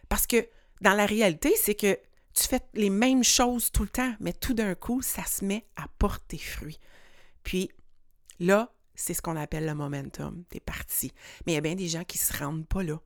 Parce 0.09 0.26
que 0.26 0.49
dans 0.80 0.95
la 0.95 1.06
réalité, 1.06 1.54
c'est 1.56 1.75
que 1.75 1.99
tu 2.35 2.45
fais 2.45 2.61
les 2.75 2.90
mêmes 2.90 3.25
choses 3.25 3.71
tout 3.71 3.83
le 3.83 3.88
temps, 3.88 4.14
mais 4.21 4.33
tout 4.33 4.54
d'un 4.54 4.75
coup, 4.75 5.00
ça 5.00 5.25
se 5.25 5.45
met 5.45 5.66
à 5.76 5.87
porter 5.99 6.38
fruit. 6.38 6.78
Puis 7.42 7.71
là, 8.40 8.73
c'est 8.95 9.14
ce 9.14 9.23
qu'on 9.23 9.37
appelle 9.37 9.66
le 9.66 9.75
momentum. 9.75 10.45
T'es 10.49 10.61
parti. 10.61 11.12
Mais 11.47 11.52
il 11.52 11.54
y 11.54 11.59
a 11.59 11.62
bien 11.62 11.75
des 11.75 11.88
gens 11.88 12.04
qui 12.04 12.18
ne 12.18 12.23
se 12.23 12.37
rendent 12.37 12.66
pas 12.66 12.83
là 12.83 13.00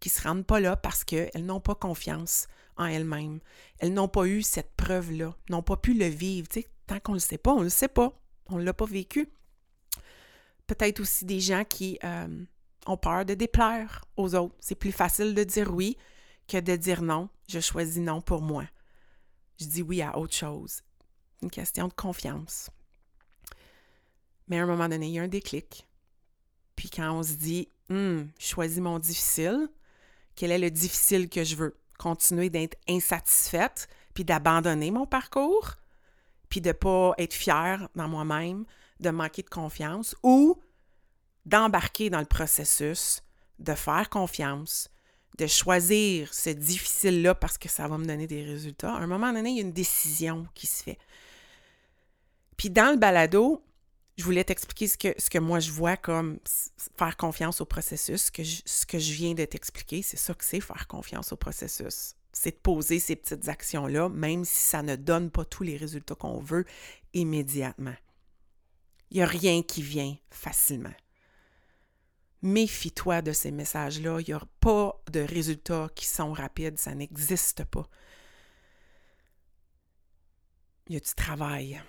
qui 0.00 0.08
se 0.08 0.22
rendent 0.22 0.46
pas 0.46 0.60
là 0.60 0.76
parce 0.76 1.04
qu'elles 1.04 1.44
n'ont 1.44 1.60
pas 1.60 1.74
confiance 1.74 2.46
en 2.76 2.86
elles-mêmes. 2.86 3.40
Elles 3.78 3.92
n'ont 3.92 4.08
pas 4.08 4.26
eu 4.26 4.42
cette 4.42 4.74
preuve-là, 4.76 5.34
n'ont 5.48 5.62
pas 5.62 5.76
pu 5.76 5.94
le 5.94 6.06
vivre. 6.06 6.48
tant 6.86 7.00
qu'on 7.00 7.12
ne 7.12 7.16
le 7.16 7.20
sait 7.20 7.38
pas, 7.38 7.52
on 7.52 7.60
ne 7.60 7.64
le 7.64 7.70
sait 7.70 7.88
pas. 7.88 8.12
On 8.48 8.58
ne 8.58 8.62
l'a 8.64 8.74
pas 8.74 8.86
vécu. 8.86 9.28
Peut-être 10.66 11.00
aussi 11.00 11.24
des 11.24 11.40
gens 11.40 11.64
qui 11.64 11.98
euh, 12.04 12.44
ont 12.86 12.96
peur 12.96 13.24
de 13.24 13.34
déplaire 13.34 14.04
aux 14.16 14.34
autres. 14.34 14.54
C'est 14.60 14.74
plus 14.74 14.92
facile 14.92 15.34
de 15.34 15.44
dire 15.44 15.72
oui 15.72 15.96
que 16.48 16.58
de 16.58 16.76
dire 16.76 17.02
non. 17.02 17.28
Je 17.48 17.60
choisis 17.60 17.98
non 17.98 18.20
pour 18.20 18.42
moi. 18.42 18.64
Je 19.60 19.66
dis 19.66 19.82
oui 19.82 20.02
à 20.02 20.16
autre 20.18 20.34
chose. 20.34 20.82
Une 21.42 21.50
question 21.50 21.88
de 21.88 21.92
confiance. 21.92 22.70
Mais 24.48 24.58
à 24.58 24.62
un 24.62 24.66
moment 24.66 24.88
donné, 24.88 25.08
il 25.08 25.12
y 25.14 25.18
a 25.18 25.22
un 25.22 25.28
déclic. 25.28 25.86
Puis 26.76 26.90
quand 26.90 27.10
on 27.10 27.22
se 27.22 27.32
dit, 27.32 27.68
je 27.88 28.26
choisis 28.38 28.78
mon 28.78 28.98
difficile, 28.98 29.68
quel 30.34 30.50
est 30.50 30.58
le 30.58 30.70
difficile 30.70 31.28
que 31.28 31.42
je 31.42 31.56
veux? 31.56 31.76
Continuer 31.98 32.50
d'être 32.50 32.76
insatisfaite, 32.88 33.88
puis 34.14 34.24
d'abandonner 34.24 34.90
mon 34.90 35.06
parcours, 35.06 35.74
puis 36.48 36.60
de 36.60 36.68
ne 36.68 36.72
pas 36.72 37.14
être 37.18 37.34
fière 37.34 37.88
dans 37.94 38.08
moi-même, 38.08 38.64
de 39.00 39.10
manquer 39.10 39.42
de 39.42 39.50
confiance, 39.50 40.14
ou 40.22 40.60
d'embarquer 41.44 42.10
dans 42.10 42.20
le 42.20 42.26
processus, 42.26 43.22
de 43.58 43.74
faire 43.74 44.08
confiance, 44.10 44.90
de 45.38 45.46
choisir 45.46 46.32
ce 46.32 46.50
difficile-là 46.50 47.34
parce 47.34 47.58
que 47.58 47.68
ça 47.68 47.88
va 47.88 47.98
me 47.98 48.06
donner 48.06 48.26
des 48.26 48.42
résultats. 48.42 48.94
À 48.94 48.98
un 48.98 49.06
moment 49.06 49.32
donné, 49.32 49.50
il 49.50 49.56
y 49.56 49.60
a 49.60 49.62
une 49.62 49.72
décision 49.72 50.46
qui 50.54 50.66
se 50.66 50.82
fait. 50.82 50.98
Puis 52.56 52.70
dans 52.70 52.90
le 52.90 52.96
balado, 52.96 53.62
je 54.16 54.24
voulais 54.24 54.44
t'expliquer 54.44 54.88
ce 55.18 55.30
que, 55.30 55.38
moi 55.38 55.60
je 55.60 55.70
vois 55.70 55.96
comme 55.96 56.38
faire 56.96 57.16
confiance 57.16 57.60
au 57.60 57.66
processus. 57.66 58.24
Ce 58.24 58.30
que 58.30 58.42
je, 58.42 58.62
ce 58.64 58.86
que 58.86 58.98
je 58.98 59.12
viens 59.12 59.34
de 59.34 59.44
t'expliquer, 59.44 60.02
c'est 60.02 60.16
ça 60.16 60.32
que 60.32 60.44
c'est 60.44 60.60
faire 60.60 60.86
confiance 60.86 61.32
au 61.32 61.36
processus. 61.36 62.14
C'est 62.32 62.52
de 62.52 62.60
poser 62.60 62.98
ces 62.98 63.16
petites 63.16 63.48
actions-là, 63.48 64.08
même 64.08 64.44
si 64.44 64.60
ça 64.60 64.82
ne 64.82 64.96
donne 64.96 65.30
pas 65.30 65.44
tous 65.44 65.62
les 65.62 65.76
résultats 65.76 66.14
qu'on 66.14 66.38
veut 66.38 66.64
immédiatement. 67.12 67.94
Il 69.10 69.18
n'y 69.18 69.22
a 69.22 69.26
rien 69.26 69.62
qui 69.62 69.82
vient 69.82 70.16
facilement. 70.30 70.94
Méfie-toi 72.42 73.22
de 73.22 73.32
ces 73.32 73.50
messages-là. 73.50 74.20
Il 74.20 74.26
n'y 74.28 74.34
a 74.34 74.42
pas 74.60 75.02
de 75.10 75.20
résultats 75.20 75.88
qui 75.94 76.06
sont 76.06 76.32
rapides. 76.32 76.78
Ça 76.78 76.94
n'existe 76.94 77.64
pas. 77.64 77.88
Il 80.88 80.94
y 80.94 80.96
a 80.96 81.00
du 81.00 81.14
travail. 81.14 81.82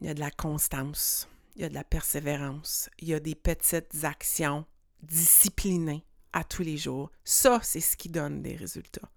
Il 0.00 0.06
y 0.06 0.10
a 0.10 0.14
de 0.14 0.20
la 0.20 0.30
constance 0.30 1.28
il 1.54 1.62
y 1.62 1.64
a 1.64 1.68
de 1.68 1.74
la 1.74 1.84
persévérance, 1.84 2.88
il 2.98 3.08
y 3.08 3.14
a 3.14 3.20
des 3.20 3.34
petites 3.34 4.04
actions 4.04 4.64
disciplinées 5.02 6.04
à 6.32 6.44
tous 6.44 6.62
les 6.62 6.76
jours. 6.76 7.10
Ça, 7.24 7.60
c'est 7.62 7.80
ce 7.80 7.96
qui 7.96 8.08
donne 8.08 8.42
des 8.42 8.56
résultats. 8.56 9.10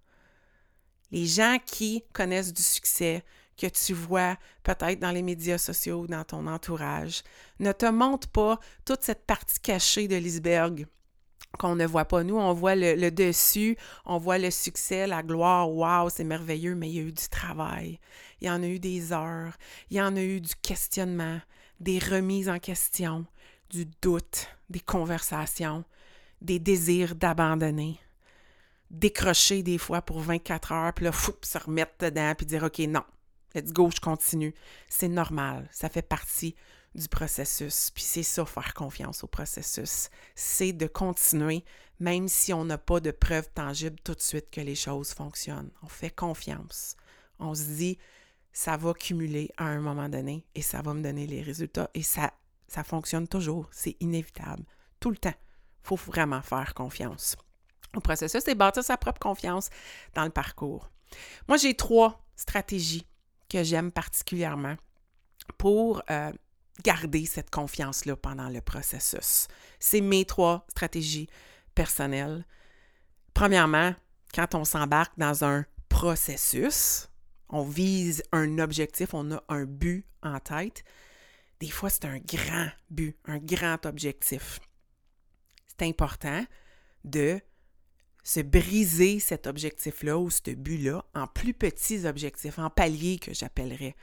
Les 1.12 1.26
gens 1.26 1.58
qui 1.66 2.04
connaissent 2.14 2.54
du 2.54 2.64
succès, 2.64 3.24
que 3.58 3.68
tu 3.68 3.94
vois 3.94 4.38
peut-être 4.64 5.00
dans 5.00 5.12
les 5.12 5.22
médias 5.22 5.58
sociaux 5.58 6.02
ou 6.02 6.08
dans 6.08 6.26
ton 6.26 6.46
entourage, 6.48 7.24
ne 7.60 7.72
te 7.72 7.86
montrent 7.86 8.28
pas 8.28 8.60
toute 8.84 9.04
cette 9.04 9.26
partie 9.26 9.60
cachée 9.60 10.08
de 10.08 10.18
l'iceberg 10.18 10.88
qu'on 11.58 11.76
ne 11.76 11.86
voit 11.86 12.06
pas. 12.06 12.24
Nous, 12.24 12.36
on 12.36 12.54
voit 12.54 12.76
le, 12.76 13.10
dessus, 13.12 13.78
on 14.06 14.18
voit 14.18 14.38
le 14.38 14.52
succès, 14.52 15.08
la 15.08 15.24
gloire, 15.24 15.72
waouh, 15.72 16.10
c'est 16.10 16.26
merveilleux, 16.26 16.76
mais 16.76 16.90
il 16.90 16.96
y 16.96 17.00
a 17.00 17.04
eu 17.04 17.14
du 17.14 17.30
travail, 17.30 18.00
il 18.42 18.48
y 18.48 18.52
en 18.52 18.62
a 18.62 18.68
eu 18.68 18.80
des 18.80 19.14
heures, 19.14 19.54
il 19.90 19.98
y 19.98 20.02
en 20.02 20.16
a 20.18 20.22
eu 20.22 20.42
du 20.42 20.54
questionnement, 20.62 21.40
des 21.80 22.00
remises 22.00 22.50
en 22.50 22.60
question, 22.60 23.26
du 23.70 23.86
doute, 24.02 24.48
des 24.70 24.80
conversations, 24.80 25.84
des 26.42 26.60
désirs 26.60 27.16
d'abandonner, 27.16 28.00
décrocher 28.92 29.64
des 29.64 29.78
fois 29.78 30.02
pour 30.02 30.20
24 30.20 30.72
heures, 30.72 30.94
puis 30.94 31.06
là, 31.06 31.12
fou, 31.12 31.34
se 31.42 31.58
remettre 31.58 31.94
dedans, 32.00 32.34
puis 32.36 32.46
dire 32.46 32.64
OK, 32.64 32.80
non, 32.80 33.04
let's 33.54 33.72
go, 33.72 33.90
je 33.94 34.00
continue. 34.00 34.54
C'est 34.90 35.08
normal, 35.08 35.68
ça 35.72 35.90
fait 35.90 36.02
partie 36.02 36.56
du 36.96 37.08
processus. 37.08 37.92
Puis 37.94 38.04
c'est 38.04 38.24
ça, 38.24 38.46
faire 38.46 38.74
confiance 38.74 39.24
au 39.24 39.28
processus. 39.28 40.10
C'est 40.34 40.74
de 40.74 40.88
continuer, 40.88 41.64
même 42.00 42.28
si 42.28 42.54
on 42.54 42.66
n'a 42.66 42.78
pas 42.78 43.00
de 43.00 43.12
preuves 43.12 43.50
tangibles 43.54 44.00
tout 44.04 44.16
de 44.16 44.22
suite 44.22 44.50
que 44.50 44.62
les 44.62 44.76
choses 44.76 45.14
fonctionnent. 45.14 45.72
On 45.84 45.88
fait 45.88 46.10
confiance. 46.10 46.96
On 47.40 47.54
se 47.54 47.64
dit, 47.64 47.98
ça 48.56 48.78
va 48.78 48.94
cumuler 48.94 49.52
à 49.58 49.66
un 49.66 49.82
moment 49.82 50.08
donné 50.08 50.46
et 50.56 50.62
ça 50.62 50.82
va 50.82 50.94
me 50.94 51.04
donner 51.04 51.28
les 51.28 51.42
résultats. 51.42 51.90
Et 51.94 52.04
ça, 52.04 52.32
ça 52.70 52.86
fonctionne 52.86 53.28
toujours. 53.28 53.68
C'est 53.74 53.98
inévitable. 54.00 54.64
Tout 55.02 55.12
le 55.12 55.18
temps. 55.18 55.34
Il 55.84 55.88
faut 55.88 55.98
vraiment 55.98 56.42
faire 56.42 56.74
confiance 56.74 57.36
au 57.94 58.00
processus 58.00 58.48
et 58.48 58.56
bâtir 58.56 58.82
sa 58.82 58.96
propre 58.96 59.20
confiance 59.20 59.70
dans 60.14 60.24
le 60.24 60.30
parcours. 60.30 60.90
Moi, 61.50 61.58
j'ai 61.58 61.76
trois 61.76 62.26
stratégies 62.38 63.06
que 63.50 63.62
j'aime 63.62 63.92
particulièrement 63.92 64.78
pour 65.58 66.02
euh, 66.10 66.32
garder 66.82 67.26
cette 67.26 67.50
confiance-là 67.50 68.16
pendant 68.16 68.48
le 68.48 68.62
processus. 68.62 69.50
C'est 69.80 70.02
mes 70.02 70.24
trois 70.24 70.66
stratégies 70.70 71.28
personnelles. 71.76 72.46
Premièrement, 73.34 73.94
quand 74.34 74.56
on 74.56 74.64
s'embarque 74.64 75.14
dans 75.18 75.44
un 75.44 75.66
processus, 75.90 77.10
on 77.50 77.64
vise 77.64 78.24
un 78.32 78.60
objectif, 78.60 79.14
on 79.14 79.32
a 79.32 79.44
un 79.50 79.66
but 79.66 80.06
en 80.24 80.40
tête. 80.40 80.84
Des 81.60 81.70
fois, 81.70 81.90
c'est 81.90 82.06
un 82.06 82.18
grand 82.20 82.70
but, 82.90 83.18
un 83.26 83.38
grand 83.38 83.86
objectif. 83.86 84.60
C'est 85.68 85.88
important 85.88 86.46
de 87.04 87.40
se 88.24 88.40
briser 88.40 89.20
cet 89.20 89.46
objectif-là 89.46 90.18
ou 90.18 90.32
ce 90.32 90.52
but-là 90.52 91.06
en 91.14 91.28
plus 91.28 91.54
petits 91.54 92.06
objectifs, 92.06 92.58
en 92.58 92.72
paliers 92.72 93.20
que 93.20 93.34
j'appellerais. 93.34 93.96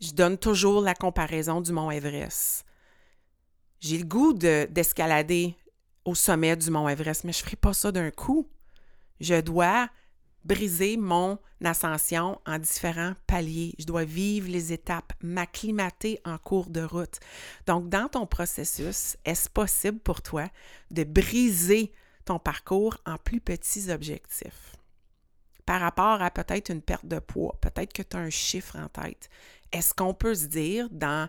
je 0.00 0.12
donne 0.12 0.38
toujours 0.38 0.80
la 0.80 0.94
comparaison 0.94 1.60
du 1.60 1.70
mont 1.72 1.90
Everest. 1.90 2.64
J'ai 3.80 3.98
le 3.98 4.04
goût 4.04 4.32
d'escalader 4.32 5.56
au 6.06 6.14
sommet 6.14 6.56
du 6.56 6.70
mont 6.70 6.88
Everest, 6.88 7.24
mais 7.24 7.32
je 7.32 7.40
ne 7.40 7.44
ferai 7.44 7.56
pas 7.56 7.74
ça 7.74 7.92
d'un 7.92 8.10
coup. 8.10 8.48
Je 9.20 9.40
dois 9.42 9.90
briser 10.44 10.96
mon 10.96 11.38
ascension 11.64 12.40
en 12.46 12.58
différents 12.58 13.14
paliers. 13.26 13.74
Je 13.78 13.86
dois 13.86 14.04
vivre 14.04 14.48
les 14.48 14.72
étapes, 14.72 15.12
m'acclimater 15.22 16.20
en 16.24 16.38
cours 16.38 16.68
de 16.68 16.82
route. 16.82 17.18
Donc, 17.66 17.88
dans 17.88 18.08
ton 18.08 18.26
processus, 18.26 19.16
est-ce 19.24 19.48
possible 19.48 19.98
pour 19.98 20.22
toi 20.22 20.48
de 20.90 21.04
briser 21.04 21.92
ton 22.24 22.38
parcours 22.38 22.98
en 23.06 23.16
plus 23.16 23.40
petits 23.40 23.90
objectifs? 23.90 24.76
Par 25.66 25.80
rapport 25.80 26.20
à 26.20 26.30
peut-être 26.30 26.70
une 26.70 26.82
perte 26.82 27.06
de 27.06 27.18
poids, 27.18 27.56
peut-être 27.62 27.94
que 27.94 28.02
tu 28.02 28.16
as 28.16 28.20
un 28.20 28.30
chiffre 28.30 28.76
en 28.76 28.88
tête. 28.88 29.30
Est-ce 29.72 29.94
qu'on 29.94 30.12
peut 30.12 30.34
se 30.34 30.46
dire 30.46 30.88
dans 30.90 31.28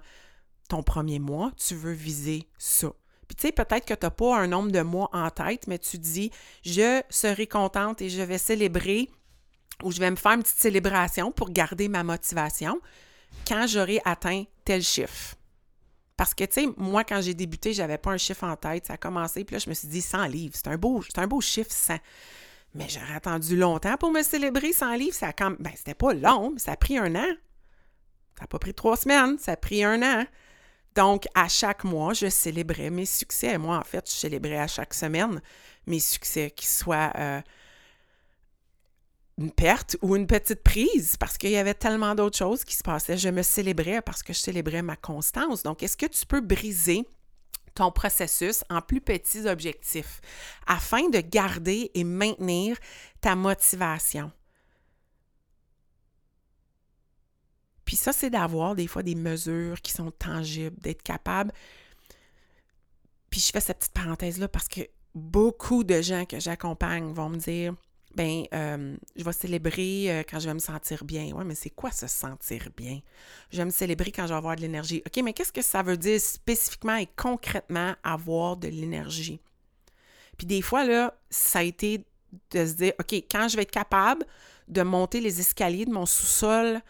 ton 0.67 0.83
premier 0.83 1.19
mois, 1.19 1.51
tu 1.57 1.75
veux 1.75 1.93
viser 1.93 2.49
ça? 2.57 2.91
Puis 3.27 3.35
tu 3.35 3.47
sais, 3.47 3.51
peut-être 3.51 3.85
que 3.85 3.93
tu 3.93 4.05
n'as 4.05 4.11
pas 4.11 4.37
un 4.37 4.47
nombre 4.47 4.71
de 4.71 4.81
mois 4.81 5.09
en 5.13 5.29
tête, 5.29 5.67
mais 5.67 5.79
tu 5.79 5.97
dis, 5.97 6.31
je 6.63 7.01
serai 7.09 7.47
contente 7.47 8.01
et 8.01 8.09
je 8.09 8.21
vais 8.21 8.37
célébrer 8.37 9.09
ou 9.83 9.91
je 9.91 9.99
vais 9.99 10.11
me 10.11 10.15
faire 10.15 10.33
une 10.33 10.43
petite 10.43 10.59
célébration 10.59 11.31
pour 11.31 11.49
garder 11.49 11.87
ma 11.87 12.03
motivation 12.03 12.79
quand 13.47 13.67
j'aurai 13.67 14.01
atteint 14.05 14.43
tel 14.63 14.81
chiffre. 14.81 15.35
Parce 16.17 16.33
que, 16.33 16.45
tu 16.45 16.61
sais, 16.61 16.67
moi, 16.77 17.03
quand 17.03 17.21
j'ai 17.21 17.33
débuté, 17.33 17.73
je 17.73 17.81
n'avais 17.81 17.97
pas 17.97 18.11
un 18.11 18.17
chiffre 18.17 18.45
en 18.45 18.55
tête. 18.55 18.85
Ça 18.85 18.93
a 18.93 18.97
commencé, 18.97 19.43
puis 19.43 19.55
là, 19.55 19.59
je 19.59 19.69
me 19.69 19.73
suis 19.73 19.87
dit 19.87 20.01
100 20.01 20.25
livres. 20.27 20.53
C'est 20.55 20.67
un 20.67 20.77
beau, 20.77 21.01
c'est 21.01 21.19
un 21.19 21.27
beau 21.27 21.41
chiffre, 21.41 21.71
100. 21.71 21.97
Mais 22.73 22.87
j'aurais 22.89 23.15
attendu 23.15 23.57
longtemps 23.57 23.97
pour 23.97 24.11
me 24.11 24.23
célébrer 24.23 24.71
100 24.71 24.95
livres. 24.95 25.15
Ça 25.15 25.27
a 25.27 25.33
quand... 25.33 25.55
Ben, 25.59 25.71
c'était 25.75 25.93
pas 25.93 26.13
long, 26.13 26.51
mais 26.51 26.59
ça 26.59 26.71
a 26.71 26.77
pris 26.77 26.97
un 26.97 27.15
an. 27.15 27.35
Ça 28.35 28.41
n'a 28.41 28.47
pas 28.47 28.59
pris 28.59 28.73
trois 28.73 28.97
semaines, 28.97 29.37
ça 29.39 29.53
a 29.53 29.57
pris 29.57 29.83
un 29.83 30.01
an. 30.01 30.25
Donc, 30.95 31.27
à 31.35 31.49
chaque 31.49 31.83
mois, 31.83 32.13
je 32.13 32.29
célébrais 32.29 32.89
mes 32.89 33.05
succès. 33.05 33.57
Moi, 33.57 33.77
en 33.77 33.83
fait, 33.83 34.09
je 34.09 34.15
célébrais 34.15 34.59
à 34.59 34.67
chaque 34.67 34.93
semaine 34.93 35.41
mes 35.87 35.99
succès, 35.99 36.51
qu'ils 36.51 36.69
soient 36.69 37.11
euh, 37.17 37.41
une 39.37 39.51
perte 39.51 39.97
ou 40.01 40.15
une 40.15 40.25
petite 40.25 40.63
prise, 40.63 41.17
parce 41.17 41.37
qu'il 41.37 41.51
y 41.51 41.57
avait 41.57 41.73
tellement 41.73 42.15
d'autres 42.15 42.37
choses 42.37 42.63
qui 42.63 42.75
se 42.75 42.83
passaient. 42.83 43.17
Je 43.17 43.29
me 43.29 43.43
célébrais 43.43 44.01
parce 44.01 44.23
que 44.23 44.31
je 44.31 44.39
célébrais 44.39 44.81
ma 44.81 44.95
constance. 44.95 45.63
Donc, 45.63 45.83
est-ce 45.83 45.97
que 45.97 46.05
tu 46.05 46.25
peux 46.25 46.41
briser 46.41 47.05
ton 47.75 47.91
processus 47.91 48.63
en 48.69 48.81
plus 48.81 49.01
petits 49.01 49.47
objectifs 49.47 50.21
afin 50.65 51.09
de 51.09 51.19
garder 51.19 51.91
et 51.93 52.05
maintenir 52.05 52.77
ta 53.19 53.35
motivation? 53.35 54.31
Puis 57.85 57.95
ça, 57.95 58.11
c'est 58.11 58.29
d'avoir 58.29 58.75
des 58.75 58.87
fois 58.87 59.03
des 59.03 59.15
mesures 59.15 59.81
qui 59.81 59.91
sont 59.91 60.11
tangibles, 60.11 60.77
d'être 60.79 61.03
capable. 61.03 61.51
Puis 63.29 63.39
je 63.39 63.51
fais 63.51 63.59
cette 63.59 63.79
petite 63.79 63.93
parenthèse-là 63.93 64.47
parce 64.47 64.67
que 64.67 64.81
beaucoup 65.13 65.83
de 65.83 66.01
gens 66.01 66.25
que 66.25 66.39
j'accompagne 66.39 67.13
vont 67.13 67.29
me 67.29 67.37
dire 67.37 67.73
ben 68.15 68.45
euh, 68.53 68.95
je 69.15 69.23
vais 69.23 69.33
célébrer 69.33 70.05
euh, 70.07 70.23
quand 70.27 70.39
je 70.39 70.47
vais 70.47 70.53
me 70.53 70.59
sentir 70.59 71.03
bien. 71.03 71.31
Oui, 71.35 71.43
mais 71.45 71.55
c'est 71.55 71.69
quoi 71.69 71.91
se 71.91 72.07
sentir 72.07 72.69
bien? 72.75 73.01
Je 73.51 73.57
vais 73.57 73.65
me 73.65 73.71
célébrer 73.71 74.11
quand 74.11 74.23
je 74.23 74.29
vais 74.29 74.37
avoir 74.37 74.55
de 74.55 74.61
l'énergie. 74.61 75.03
OK, 75.05 75.21
mais 75.23 75.33
qu'est-ce 75.33 75.51
que 75.51 75.61
ça 75.61 75.83
veut 75.83 75.97
dire 75.97 76.19
spécifiquement 76.19 76.95
et 76.95 77.07
concrètement 77.17 77.93
avoir 78.03 78.55
de 78.55 78.69
l'énergie? 78.69 79.41
Puis 80.37 80.47
des 80.47 80.61
fois, 80.61 80.85
là, 80.85 81.13
ça 81.29 81.59
a 81.59 81.63
été 81.63 82.05
de 82.51 82.65
se 82.65 82.73
dire, 82.73 82.93
OK, 82.99 83.13
quand 83.29 83.47
je 83.49 83.57
vais 83.57 83.63
être 83.63 83.71
capable 83.71 84.25
de 84.67 84.81
monter 84.81 85.21
les 85.21 85.39
escaliers 85.39 85.85
de 85.85 85.91
mon 85.91 86.05
sous-sol 86.05 86.81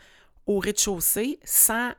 au 0.45 0.59
rez-de-chaussée 0.59 1.39
sans 1.43 1.91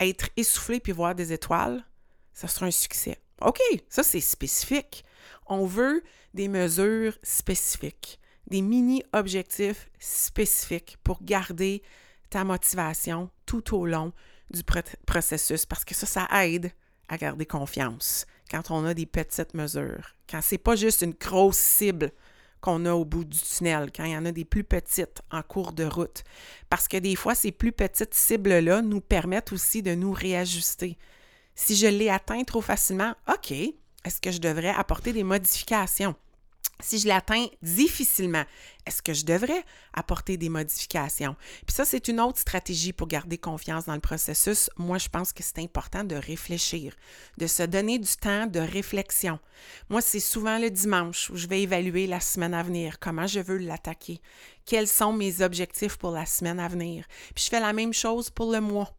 être 0.00 0.28
essoufflé 0.36 0.80
puis 0.80 0.92
voir 0.92 1.14
des 1.14 1.32
étoiles, 1.32 1.84
ça 2.32 2.48
sera 2.48 2.66
un 2.66 2.70
succès. 2.70 3.18
OK, 3.42 3.60
ça 3.88 4.02
c'est 4.02 4.20
spécifique. 4.20 5.04
On 5.46 5.66
veut 5.66 6.02
des 6.34 6.48
mesures 6.48 7.18
spécifiques, 7.22 8.18
des 8.46 8.62
mini-objectifs 8.62 9.90
spécifiques 9.98 10.98
pour 11.02 11.22
garder 11.22 11.82
ta 12.30 12.44
motivation 12.44 13.30
tout 13.44 13.76
au 13.76 13.86
long 13.86 14.12
du 14.50 14.62
processus 15.06 15.66
parce 15.66 15.84
que 15.84 15.94
ça, 15.94 16.06
ça 16.06 16.28
aide 16.44 16.72
à 17.08 17.16
garder 17.16 17.46
confiance 17.46 18.26
quand 18.50 18.70
on 18.70 18.84
a 18.84 18.94
des 18.94 19.06
petites 19.06 19.54
mesures, 19.54 20.14
quand 20.28 20.40
c'est 20.42 20.58
pas 20.58 20.76
juste 20.76 21.02
une 21.02 21.14
grosse 21.14 21.56
cible 21.56 22.12
qu'on 22.60 22.84
a 22.86 22.92
au 22.92 23.04
bout 23.04 23.24
du 23.24 23.38
tunnel, 23.38 23.90
quand 23.94 24.04
il 24.04 24.12
y 24.12 24.16
en 24.16 24.26
a 24.26 24.32
des 24.32 24.44
plus 24.44 24.64
petites 24.64 25.22
en 25.30 25.42
cours 25.42 25.72
de 25.72 25.84
route. 25.84 26.24
Parce 26.68 26.88
que 26.88 26.96
des 26.96 27.16
fois, 27.16 27.34
ces 27.34 27.52
plus 27.52 27.72
petites 27.72 28.14
cibles-là 28.14 28.82
nous 28.82 29.00
permettent 29.00 29.52
aussi 29.52 29.82
de 29.82 29.94
nous 29.94 30.12
réajuster. 30.12 30.98
Si 31.54 31.76
je 31.76 31.86
l'ai 31.86 32.10
atteint 32.10 32.42
trop 32.44 32.60
facilement, 32.60 33.14
OK, 33.28 33.52
est-ce 33.52 34.20
que 34.20 34.30
je 34.30 34.38
devrais 34.38 34.68
apporter 34.68 35.12
des 35.12 35.24
modifications? 35.24 36.14
Si 36.80 36.98
je 36.98 37.08
l'atteins 37.08 37.46
difficilement, 37.62 38.44
est-ce 38.84 39.02
que 39.02 39.14
je 39.14 39.24
devrais 39.24 39.64
apporter 39.94 40.36
des 40.36 40.50
modifications? 40.50 41.34
Puis 41.66 41.74
ça, 41.74 41.84
c'est 41.84 42.08
une 42.08 42.20
autre 42.20 42.38
stratégie 42.38 42.92
pour 42.92 43.08
garder 43.08 43.38
confiance 43.38 43.86
dans 43.86 43.94
le 43.94 44.00
processus. 44.00 44.68
Moi, 44.76 44.98
je 44.98 45.08
pense 45.08 45.32
que 45.32 45.42
c'est 45.42 45.58
important 45.58 46.04
de 46.04 46.14
réfléchir, 46.14 46.94
de 47.38 47.46
se 47.46 47.62
donner 47.62 47.98
du 47.98 48.14
temps 48.16 48.46
de 48.46 48.60
réflexion. 48.60 49.38
Moi, 49.88 50.02
c'est 50.02 50.20
souvent 50.20 50.58
le 50.58 50.70
dimanche 50.70 51.30
où 51.30 51.36
je 51.36 51.46
vais 51.46 51.62
évaluer 51.62 52.06
la 52.06 52.20
semaine 52.20 52.54
à 52.54 52.62
venir, 52.62 52.98
comment 53.00 53.26
je 53.26 53.40
veux 53.40 53.58
l'attaquer, 53.58 54.20
quels 54.66 54.88
sont 54.88 55.12
mes 55.12 55.40
objectifs 55.40 55.96
pour 55.96 56.10
la 56.10 56.26
semaine 56.26 56.60
à 56.60 56.68
venir. 56.68 57.06
Puis 57.34 57.44
je 57.44 57.50
fais 57.50 57.60
la 57.60 57.72
même 57.72 57.94
chose 57.94 58.28
pour 58.28 58.52
le 58.52 58.60
mois. 58.60 58.94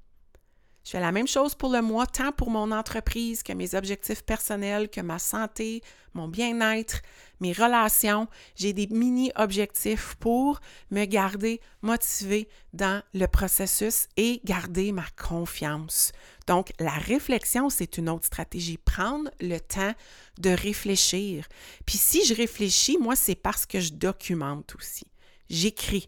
Je 0.87 0.91
fais 0.93 1.01
la 1.01 1.11
même 1.11 1.27
chose 1.27 1.53
pour 1.53 1.69
le 1.69 1.81
mois, 1.81 2.07
tant 2.07 2.31
pour 2.31 2.49
mon 2.49 2.71
entreprise 2.71 3.43
que 3.43 3.51
mes 3.51 3.75
objectifs 3.75 4.21
personnels, 4.21 4.87
que 4.87 5.01
ma 5.01 5.19
santé, 5.19 5.83
mon 6.13 6.29
bien-être, 6.29 7.01
mes 7.41 7.51
relations. 7.51 8.29
J'ai 8.55 8.71
des 8.71 8.87
mini-objectifs 8.87 10.15
pour 10.15 10.61
me 10.91 11.03
garder 11.03 11.59
motivée 11.81 12.47
dans 12.71 13.03
le 13.13 13.25
processus 13.25 14.07
et 14.15 14.39
garder 14.45 14.93
ma 14.93 15.03
confiance. 15.21 16.13
Donc, 16.47 16.71
la 16.79 16.91
réflexion, 16.91 17.69
c'est 17.69 17.97
une 17.97 18.07
autre 18.07 18.27
stratégie. 18.27 18.77
Prendre 18.77 19.29
le 19.41 19.59
temps 19.59 19.93
de 20.39 20.51
réfléchir. 20.51 21.49
Puis 21.85 21.97
si 21.97 22.23
je 22.23 22.33
réfléchis, 22.33 22.97
moi, 22.97 23.17
c'est 23.17 23.35
parce 23.35 23.65
que 23.65 23.81
je 23.81 23.91
documente 23.91 24.73
aussi. 24.75 25.07
J'écris 25.49 26.07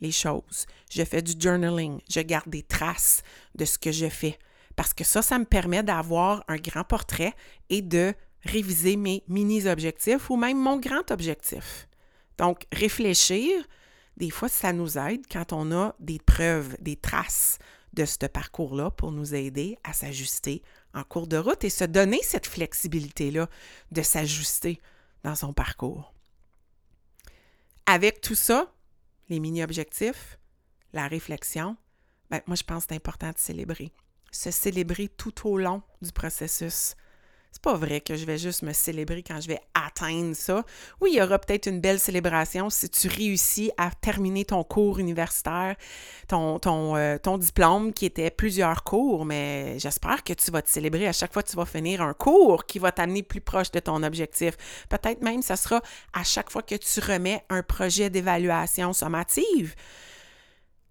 les 0.00 0.12
choses. 0.12 0.66
Je 0.90 1.04
fais 1.04 1.22
du 1.22 1.34
journaling. 1.38 2.00
Je 2.08 2.20
garde 2.20 2.48
des 2.48 2.62
traces 2.62 3.22
de 3.54 3.64
ce 3.64 3.78
que 3.78 3.92
je 3.92 4.08
fais. 4.08 4.38
Parce 4.76 4.94
que 4.94 5.04
ça, 5.04 5.22
ça 5.22 5.38
me 5.38 5.44
permet 5.44 5.82
d'avoir 5.82 6.44
un 6.48 6.56
grand 6.56 6.84
portrait 6.84 7.34
et 7.68 7.82
de 7.82 8.14
réviser 8.42 8.96
mes 8.96 9.22
mini-objectifs 9.28 10.30
ou 10.30 10.36
même 10.36 10.58
mon 10.58 10.78
grand 10.78 11.10
objectif. 11.10 11.88
Donc, 12.38 12.66
réfléchir, 12.72 13.62
des 14.16 14.30
fois, 14.30 14.48
ça 14.48 14.72
nous 14.72 14.96
aide 14.96 15.26
quand 15.30 15.52
on 15.52 15.72
a 15.72 15.94
des 16.00 16.18
preuves, 16.18 16.76
des 16.80 16.96
traces 16.96 17.58
de 17.92 18.04
ce 18.04 18.26
parcours-là 18.26 18.90
pour 18.90 19.12
nous 19.12 19.34
aider 19.34 19.76
à 19.84 19.92
s'ajuster 19.92 20.62
en 20.94 21.02
cours 21.02 21.26
de 21.26 21.36
route 21.36 21.64
et 21.64 21.70
se 21.70 21.84
donner 21.84 22.20
cette 22.22 22.46
flexibilité-là 22.46 23.48
de 23.90 24.02
s'ajuster 24.02 24.80
dans 25.24 25.34
son 25.34 25.52
parcours. 25.52 26.14
Avec 27.86 28.20
tout 28.20 28.34
ça, 28.34 28.72
les 29.30 29.40
mini-objectifs, 29.40 30.38
la 30.92 31.08
réflexion, 31.08 31.76
ben, 32.30 32.42
moi, 32.46 32.56
je 32.56 32.64
pense 32.64 32.84
que 32.84 32.88
c'est 32.90 32.96
important 32.96 33.30
de 33.30 33.38
célébrer. 33.38 33.92
Se 34.30 34.50
célébrer 34.50 35.08
tout 35.08 35.48
au 35.48 35.56
long 35.56 35.82
du 36.02 36.12
processus. 36.12 36.94
C'est 37.52 37.62
pas 37.62 37.74
vrai 37.74 38.00
que 38.00 38.14
je 38.14 38.24
vais 38.24 38.38
juste 38.38 38.62
me 38.62 38.72
célébrer 38.72 39.24
quand 39.24 39.40
je 39.40 39.48
vais 39.48 39.60
atteindre 39.74 40.34
ça. 40.36 40.64
Oui, 41.00 41.10
il 41.12 41.18
y 41.18 41.22
aura 41.22 41.38
peut-être 41.38 41.66
une 41.66 41.80
belle 41.80 41.98
célébration 41.98 42.70
si 42.70 42.88
tu 42.88 43.08
réussis 43.08 43.72
à 43.76 43.90
terminer 43.90 44.44
ton 44.44 44.62
cours 44.62 45.00
universitaire, 45.00 45.74
ton, 46.28 46.60
euh, 46.96 47.18
diplôme 47.38 47.92
qui 47.92 48.06
était 48.06 48.30
plusieurs 48.30 48.84
cours, 48.84 49.24
mais 49.24 49.78
j'espère 49.78 50.22
que 50.22 50.32
tu 50.32 50.50
vas 50.52 50.62
te 50.62 50.70
célébrer 50.70 51.08
à 51.08 51.12
chaque 51.12 51.32
fois 51.32 51.42
que 51.42 51.50
tu 51.50 51.56
vas 51.56 51.66
finir 51.66 52.02
un 52.02 52.14
cours 52.14 52.66
qui 52.66 52.78
va 52.78 52.92
t'amener 52.92 53.24
plus 53.24 53.40
proche 53.40 53.72
de 53.72 53.80
ton 53.80 54.02
objectif. 54.04 54.56
Peut-être 54.88 55.20
même 55.22 55.42
ça 55.42 55.56
sera 55.56 55.82
à 56.12 56.22
chaque 56.22 56.50
fois 56.50 56.62
que 56.62 56.76
tu 56.76 57.00
remets 57.00 57.44
un 57.50 57.62
projet 57.62 58.10
d'évaluation 58.10 58.92
sommative. 58.92 59.74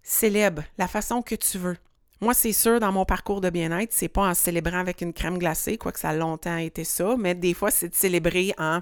Célèbre 0.04 0.63
la 0.78 0.88
façon 0.88 1.22
que 1.22 1.36
tu 1.36 1.58
veux. 1.58 1.78
Moi, 2.21 2.34
c'est 2.34 2.53
sûr, 2.53 2.79
dans 2.79 2.91
mon 2.91 3.05
parcours 3.05 3.39
de 3.39 3.49
bien-être, 3.49 3.93
c'est 3.93 4.10
pas 4.10 4.27
en 4.27 4.34
célébrant 4.34 4.79
avec 4.79 5.01
une 5.01 5.13
crème 5.13 5.38
glacée, 5.38 5.77
quoique 5.77 5.99
ça 5.99 6.10
a 6.10 6.13
longtemps 6.13 6.58
été 6.58 6.84
ça, 6.84 7.15
mais 7.17 7.34
des 7.34 7.53
fois, 7.53 7.71
c'est 7.71 7.89
de 7.89 7.95
célébrer 7.95 8.53
en 8.58 8.82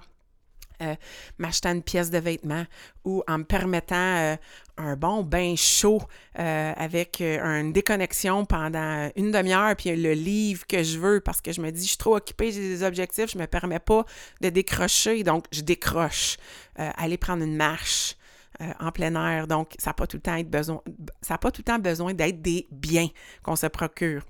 euh, 0.81 0.95
m'achetant 1.39 1.71
une 1.71 1.81
pièce 1.81 2.11
de 2.11 2.19
vêtement 2.19 2.63
ou 3.03 3.23
en 3.27 3.39
me 3.39 3.43
permettant 3.43 3.95
euh, 3.95 4.35
un 4.77 4.95
bon 4.95 5.23
bain 5.23 5.55
chaud 5.55 6.03
euh, 6.37 6.73
avec 6.75 7.19
une 7.19 7.73
déconnexion 7.73 8.45
pendant 8.45 9.09
une 9.15 9.31
demi-heure, 9.31 9.75
puis 9.75 9.95
le 9.95 10.13
livre 10.13 10.67
que 10.67 10.83
je 10.83 10.99
veux 10.99 11.19
parce 11.19 11.41
que 11.41 11.51
je 11.51 11.61
me 11.61 11.71
dis, 11.71 11.81
je 11.81 11.87
suis 11.87 11.97
trop 11.97 12.15
occupée, 12.15 12.51
j'ai 12.51 12.61
des 12.61 12.83
objectifs, 12.83 13.31
je 13.31 13.39
me 13.39 13.47
permets 13.47 13.79
pas 13.79 14.05
de 14.41 14.49
décrocher, 14.49 15.23
donc 15.23 15.45
je 15.51 15.61
décroche. 15.61 16.37
aller 16.75 17.17
prendre 17.17 17.43
une 17.43 17.55
marche, 17.55 18.15
euh, 18.61 18.71
en 18.79 18.91
plein 18.91 19.15
air. 19.15 19.47
Donc, 19.47 19.73
ça 19.77 19.91
n'a 19.91 19.93
pas 19.93 20.07
tout 20.07 20.17
le 20.17 20.21
temps 20.21 20.39
besoin, 20.41 20.81
ça 21.21 21.37
pas 21.37 21.51
tout 21.51 21.61
le 21.61 21.65
temps 21.71 21.79
besoin 21.79 22.13
d'être 22.13 22.41
des 22.41 22.67
biens 22.71 23.09
qu'on 23.43 23.55
se 23.55 23.67
procure. 23.67 24.23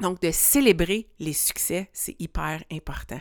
Donc, 0.00 0.20
de 0.20 0.30
célébrer 0.30 1.08
les 1.18 1.32
succès, 1.32 1.88
c'est 1.92 2.16
hyper 2.20 2.62
important. 2.70 3.20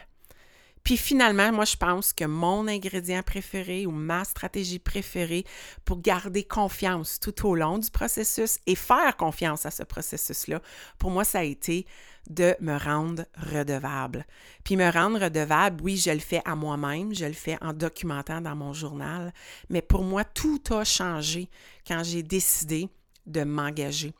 Puis 0.84 0.98
finalement, 0.98 1.52
moi, 1.54 1.66
je 1.66 1.78
pense 1.78 2.12
que 2.12 2.26
mon 2.26 2.68
ingrédient 2.68 3.24
préféré 3.24 3.86
ou 3.86 3.92
ma 3.92 4.26
stratégie 4.26 4.80
préférée 4.80 5.46
pour 5.86 6.02
garder 6.02 6.44
confiance 6.44 7.20
tout 7.22 7.48
au 7.48 7.56
long 7.56 7.78
du 7.78 7.90
processus 7.90 8.60
et 8.68 8.76
faire 8.76 9.16
confiance 9.16 9.66
à 9.66 9.72
ce 9.72 9.84
processus-là, 9.84 10.62
pour 11.00 11.10
moi, 11.10 11.24
ça 11.24 11.40
a 11.40 11.44
été 11.44 11.86
de 12.30 12.56
me 12.62 12.78
rendre 12.78 13.26
redevable. 13.36 14.26
Puis 14.64 14.78
me 14.78 14.90
rendre 14.90 15.22
redevable, 15.24 15.84
oui, 15.84 15.98
je 15.98 16.12
le 16.12 16.20
fais 16.20 16.42
à 16.46 16.56
moi-même, 16.56 17.14
je 17.14 17.26
le 17.26 17.34
fais 17.34 17.58
en 17.62 17.74
documentant 17.74 18.42
dans 18.42 18.56
mon 18.56 18.74
journal, 18.74 19.34
mais 19.70 19.82
pour 19.82 20.04
moi, 20.04 20.24
tout 20.24 20.62
a 20.72 20.84
changé 20.84 21.50
quand 21.88 22.04
j'ai 22.04 22.24
décidé 22.24 22.90
de 23.26 23.44
m'engager 23.44 24.14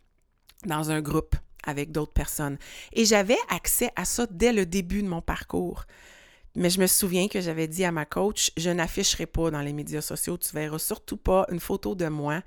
dans 0.66 0.92
un 0.92 1.02
groupe 1.02 1.36
avec 1.66 1.92
d'autres 1.92 2.14
personnes. 2.14 2.58
Et 2.92 3.06
j'avais 3.06 3.38
accès 3.50 3.90
à 3.96 4.06
ça 4.06 4.28
dès 4.30 4.52
le 4.52 4.66
début 4.66 5.02
de 5.02 5.08
mon 5.08 5.22
parcours. 5.22 5.86
Mais 6.56 6.70
je 6.70 6.80
me 6.80 6.86
souviens 6.86 7.28
que 7.28 7.42
j'avais 7.42 7.68
dit 7.68 7.84
à 7.84 7.92
ma 7.92 8.06
coach, 8.06 8.52
je 8.58 8.70
n'afficherai 8.70 9.26
pas 9.26 9.50
dans 9.50 9.62
les 9.62 9.74
médias 9.74 10.02
sociaux, 10.02 10.38
tu 10.38 10.54
verras 10.54 10.78
surtout 10.78 11.18
pas 11.18 11.48
une 11.50 11.60
photo 11.60 11.96
de 11.96 12.08
moi. 12.08 12.42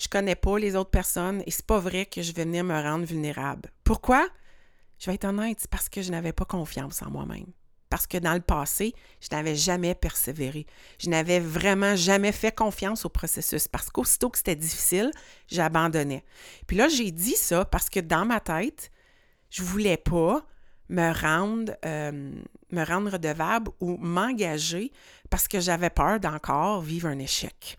Je 0.00 0.08
connais 0.08 0.34
pas 0.34 0.58
les 0.58 0.74
autres 0.74 0.90
personnes 0.90 1.44
et 1.46 1.50
c'est 1.52 1.66
pas 1.66 1.78
vrai 1.78 2.06
que 2.06 2.22
je 2.22 2.32
vais 2.32 2.44
venir 2.44 2.64
me 2.64 2.74
rendre 2.74 3.04
vulnérable. 3.04 3.70
Pourquoi? 3.84 4.28
Je 5.02 5.10
vais 5.10 5.16
être 5.16 5.24
honnête, 5.24 5.66
parce 5.68 5.88
que 5.88 6.00
je 6.00 6.12
n'avais 6.12 6.32
pas 6.32 6.44
confiance 6.44 7.02
en 7.02 7.10
moi-même. 7.10 7.46
Parce 7.88 8.06
que 8.06 8.18
dans 8.18 8.34
le 8.34 8.40
passé, 8.40 8.94
je 9.20 9.26
n'avais 9.32 9.56
jamais 9.56 9.96
persévéré. 9.96 10.64
Je 11.00 11.10
n'avais 11.10 11.40
vraiment 11.40 11.96
jamais 11.96 12.30
fait 12.30 12.54
confiance 12.54 13.04
au 13.04 13.08
processus. 13.08 13.66
Parce 13.66 13.90
qu'aussitôt 13.90 14.30
que 14.30 14.38
c'était 14.38 14.54
difficile, 14.54 15.10
j'abandonnais. 15.48 16.24
Puis 16.68 16.76
là, 16.76 16.88
j'ai 16.88 17.10
dit 17.10 17.34
ça 17.34 17.64
parce 17.64 17.90
que 17.90 17.98
dans 17.98 18.24
ma 18.24 18.38
tête, 18.38 18.92
je 19.50 19.64
voulais 19.64 19.96
pas 19.96 20.46
me 20.88 21.12
rendre, 21.12 21.72
euh, 21.84 22.32
me 22.70 22.84
rendre 22.84 23.10
redevable 23.10 23.72
ou 23.80 23.96
m'engager 23.96 24.92
parce 25.30 25.48
que 25.48 25.58
j'avais 25.58 25.90
peur 25.90 26.20
d'encore 26.20 26.80
vivre 26.80 27.08
un 27.08 27.18
échec. 27.18 27.76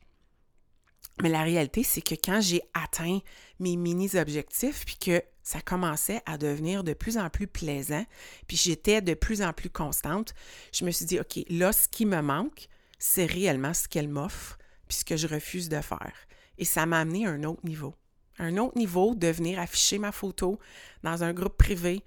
Mais 1.22 1.30
la 1.30 1.44
réalité, 1.44 1.84
c'est 1.84 2.02
que 2.02 2.16
quand 2.16 2.42
j'ai 2.42 2.64
atteint 2.74 3.20
mes 3.60 3.78
mini-objectifs, 3.78 4.84
puis 4.86 4.98
que 4.98 5.24
ça 5.44 5.62
commençait 5.62 6.22
à 6.26 6.38
devenir 6.38 6.84
de 6.84 6.94
plus 6.94 7.18
en 7.18 7.30
plus 7.30 7.48
plaisant, 7.48 8.06
puis 8.48 8.58
j'étais 8.58 9.02
de 9.02 9.14
plus 9.14 9.42
en 9.42 9.54
plus 9.54 9.70
constante, 9.70 10.34
je 10.74 10.86
me 10.86 10.92
suis 10.92 11.06
dit, 11.06 11.20
OK, 11.20 11.40
là, 11.50 11.74
ce 11.74 11.88
qui 11.88 12.06
me 12.06 12.22
manque, 12.22 12.68
c'est 12.98 13.26
réellement 13.26 13.74
ce 13.74 13.88
qu'elle 13.88 14.08
m'offre, 14.08 14.58
puis 14.88 14.98
ce 14.98 15.06
que 15.06 15.18
je 15.18 15.28
refuse 15.28 15.68
de 15.68 15.82
faire. 15.82 16.14
Et 16.58 16.66
ça 16.66 16.86
m'a 16.86 17.00
amené 17.00 17.28
à 17.28 17.32
un 17.32 17.44
autre 17.44 17.66
niveau. 17.66 17.94
Un 18.40 18.58
autre 18.58 18.78
niveau 18.78 19.14
de 19.14 19.28
venir 19.28 19.60
afficher 19.60 20.00
ma 20.00 20.12
photo 20.12 20.58
dans 21.04 21.24
un 21.24 21.34
groupe 21.34 21.58
privé, 21.58 22.02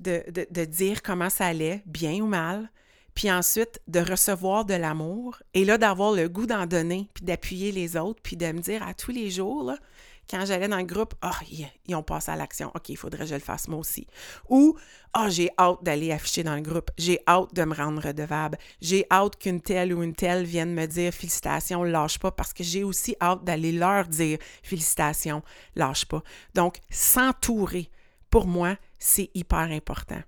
de, 0.00 0.64
dire 0.64 1.02
comment 1.02 1.30
ça 1.30 1.46
allait, 1.46 1.82
bien 1.86 2.14
ou 2.14 2.26
mal, 2.26 2.70
puis 3.14 3.30
ensuite 3.30 3.80
de 3.86 4.00
recevoir 4.00 4.64
de 4.64 4.74
l'amour, 4.74 5.40
et 5.54 5.64
là 5.64 5.78
d'avoir 5.78 6.12
le 6.12 6.28
goût 6.28 6.46
d'en 6.46 6.66
donner, 6.66 7.08
puis 7.14 7.24
d'appuyer 7.24 7.70
les 7.70 7.96
autres, 7.96 8.20
puis 8.22 8.36
de 8.36 8.46
me 8.46 8.60
dire 8.60 8.82
à 8.82 8.92
tous 8.92 9.12
les 9.12 9.30
jours, 9.30 9.72
quand 10.28 10.44
j'allais 10.46 10.68
dans 10.68 10.78
le 10.78 10.84
groupe, 10.84 11.14
ah, 11.22 11.38
ils 11.86 11.94
ont 11.94 12.02
passé 12.02 12.30
à 12.30 12.36
l'action. 12.36 12.70
OK, 12.74 12.88
il 12.88 12.96
faudrait 12.96 13.20
que 13.20 13.30
je 13.30 13.34
le 13.34 13.40
fasse 13.40 13.68
moi 13.68 13.78
aussi. 13.78 14.06
Ou, 14.48 14.76
ah, 15.12 15.28
j'ai 15.28 15.50
hâte 15.58 15.82
d'aller 15.82 16.12
afficher 16.12 16.42
dans 16.42 16.54
le 16.54 16.62
groupe. 16.62 16.90
J'ai 16.96 17.20
hâte 17.28 17.54
de 17.54 17.64
me 17.64 17.74
rendre 17.74 18.02
redevable. 18.02 18.58
J'ai 18.80 19.06
hâte 19.10 19.36
qu'une 19.36 19.60
telle 19.60 19.92
ou 19.92 20.02
une 20.02 20.14
telle 20.14 20.44
vienne 20.44 20.72
me 20.72 20.86
dire 20.86 21.12
félicitations, 21.12 21.84
lâche 21.84 22.18
pas, 22.18 22.30
parce 22.30 22.52
que 22.52 22.64
j'ai 22.64 22.84
aussi 22.84 23.16
hâte 23.20 23.44
d'aller 23.44 23.72
leur 23.72 24.06
dire 24.06 24.38
félicitations, 24.62 25.42
lâche 25.76 26.06
pas. 26.06 26.22
Donc, 26.54 26.78
s'entourer, 26.90 27.90
pour 28.30 28.46
moi, 28.46 28.76
c'est 28.98 29.30
hyper 29.34 29.70
important. 29.70 30.22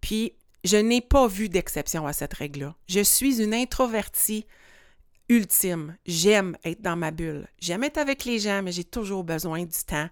Puis, 0.00 0.32
je 0.64 0.76
n'ai 0.76 1.00
pas 1.00 1.28
vu 1.28 1.48
d'exception 1.48 2.06
à 2.06 2.12
cette 2.12 2.34
règle-là. 2.34 2.74
Je 2.88 3.00
suis 3.00 3.40
une 3.40 3.54
introvertie 3.54 4.46
ultime. 5.28 5.96
J'aime 6.06 6.56
être 6.64 6.82
dans 6.82 6.96
ma 6.96 7.10
bulle. 7.10 7.46
J'aime 7.58 7.84
être 7.84 7.98
avec 7.98 8.24
les 8.24 8.38
gens, 8.38 8.62
mais 8.62 8.72
j'ai 8.72 8.84
toujours 8.84 9.24
besoin 9.24 9.64
du 9.64 9.84
temps 9.86 10.08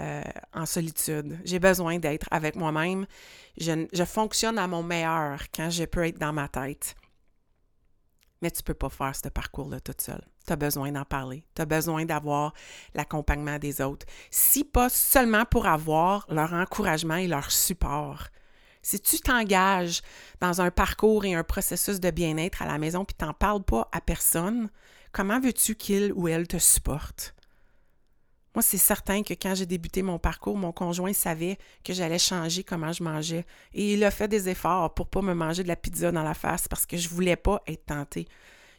euh, 0.00 0.22
en 0.54 0.66
solitude. 0.66 1.38
J'ai 1.44 1.58
besoin 1.58 1.98
d'être 1.98 2.26
avec 2.30 2.56
moi-même. 2.56 3.06
Je, 3.56 4.04
fonctionne 4.04 4.58
à 4.58 4.66
mon 4.66 4.82
meilleur 4.82 5.42
quand 5.54 5.70
je 5.70 5.84
peux 5.84 6.06
être 6.06 6.18
dans 6.18 6.32
ma 6.32 6.48
tête. 6.48 6.94
Mais 8.42 8.50
tu 8.50 8.60
ne 8.60 8.64
peux 8.64 8.74
pas 8.74 8.88
faire 8.88 9.14
ce 9.14 9.28
parcours-là 9.28 9.80
toute 9.80 10.00
seule 10.00 10.24
tu 10.50 10.52
as 10.52 10.56
besoin 10.56 10.90
d'en 10.90 11.04
parler. 11.04 11.44
Tu 11.54 11.62
as 11.62 11.66
besoin 11.66 12.04
d'avoir 12.04 12.52
l'accompagnement 12.94 13.58
des 13.58 13.80
autres. 13.80 14.06
Si 14.30 14.64
pas 14.64 14.88
seulement 14.88 15.44
pour 15.44 15.66
avoir 15.66 16.26
leur 16.28 16.52
encouragement 16.52 17.16
et 17.16 17.28
leur 17.28 17.50
support. 17.52 18.28
Si 18.82 19.00
tu 19.00 19.20
t'engages 19.20 20.00
dans 20.40 20.60
un 20.60 20.70
parcours 20.70 21.24
et 21.24 21.34
un 21.34 21.44
processus 21.44 22.00
de 22.00 22.10
bien-être 22.10 22.62
à 22.62 22.66
la 22.66 22.78
maison 22.78 23.04
puis 23.04 23.16
tu 23.18 23.24
n'en 23.24 23.34
parles 23.34 23.62
pas 23.62 23.88
à 23.92 24.00
personne, 24.00 24.70
comment 25.12 25.40
veux-tu 25.40 25.74
qu'il 25.74 26.12
ou 26.14 26.28
elle 26.28 26.46
te 26.46 26.58
supporte? 26.58 27.34
Moi, 28.54 28.62
c'est 28.62 28.78
certain 28.78 29.22
que 29.22 29.34
quand 29.34 29.54
j'ai 29.54 29.66
débuté 29.66 30.02
mon 30.02 30.18
parcours, 30.18 30.56
mon 30.56 30.72
conjoint 30.72 31.12
savait 31.12 31.56
que 31.84 31.92
j'allais 31.92 32.18
changer 32.18 32.64
comment 32.64 32.92
je 32.92 33.04
mangeais. 33.04 33.44
Et 33.74 33.94
il 33.94 34.02
a 34.02 34.10
fait 34.10 34.26
des 34.26 34.48
efforts 34.48 34.92
pour 34.94 35.08
pas 35.08 35.22
me 35.22 35.34
manger 35.34 35.62
de 35.62 35.68
la 35.68 35.76
pizza 35.76 36.10
dans 36.10 36.24
la 36.24 36.34
face 36.34 36.66
parce 36.66 36.84
que 36.84 36.96
je 36.96 37.08
voulais 37.08 37.36
pas 37.36 37.62
être 37.68 37.86
tentée. 37.86 38.26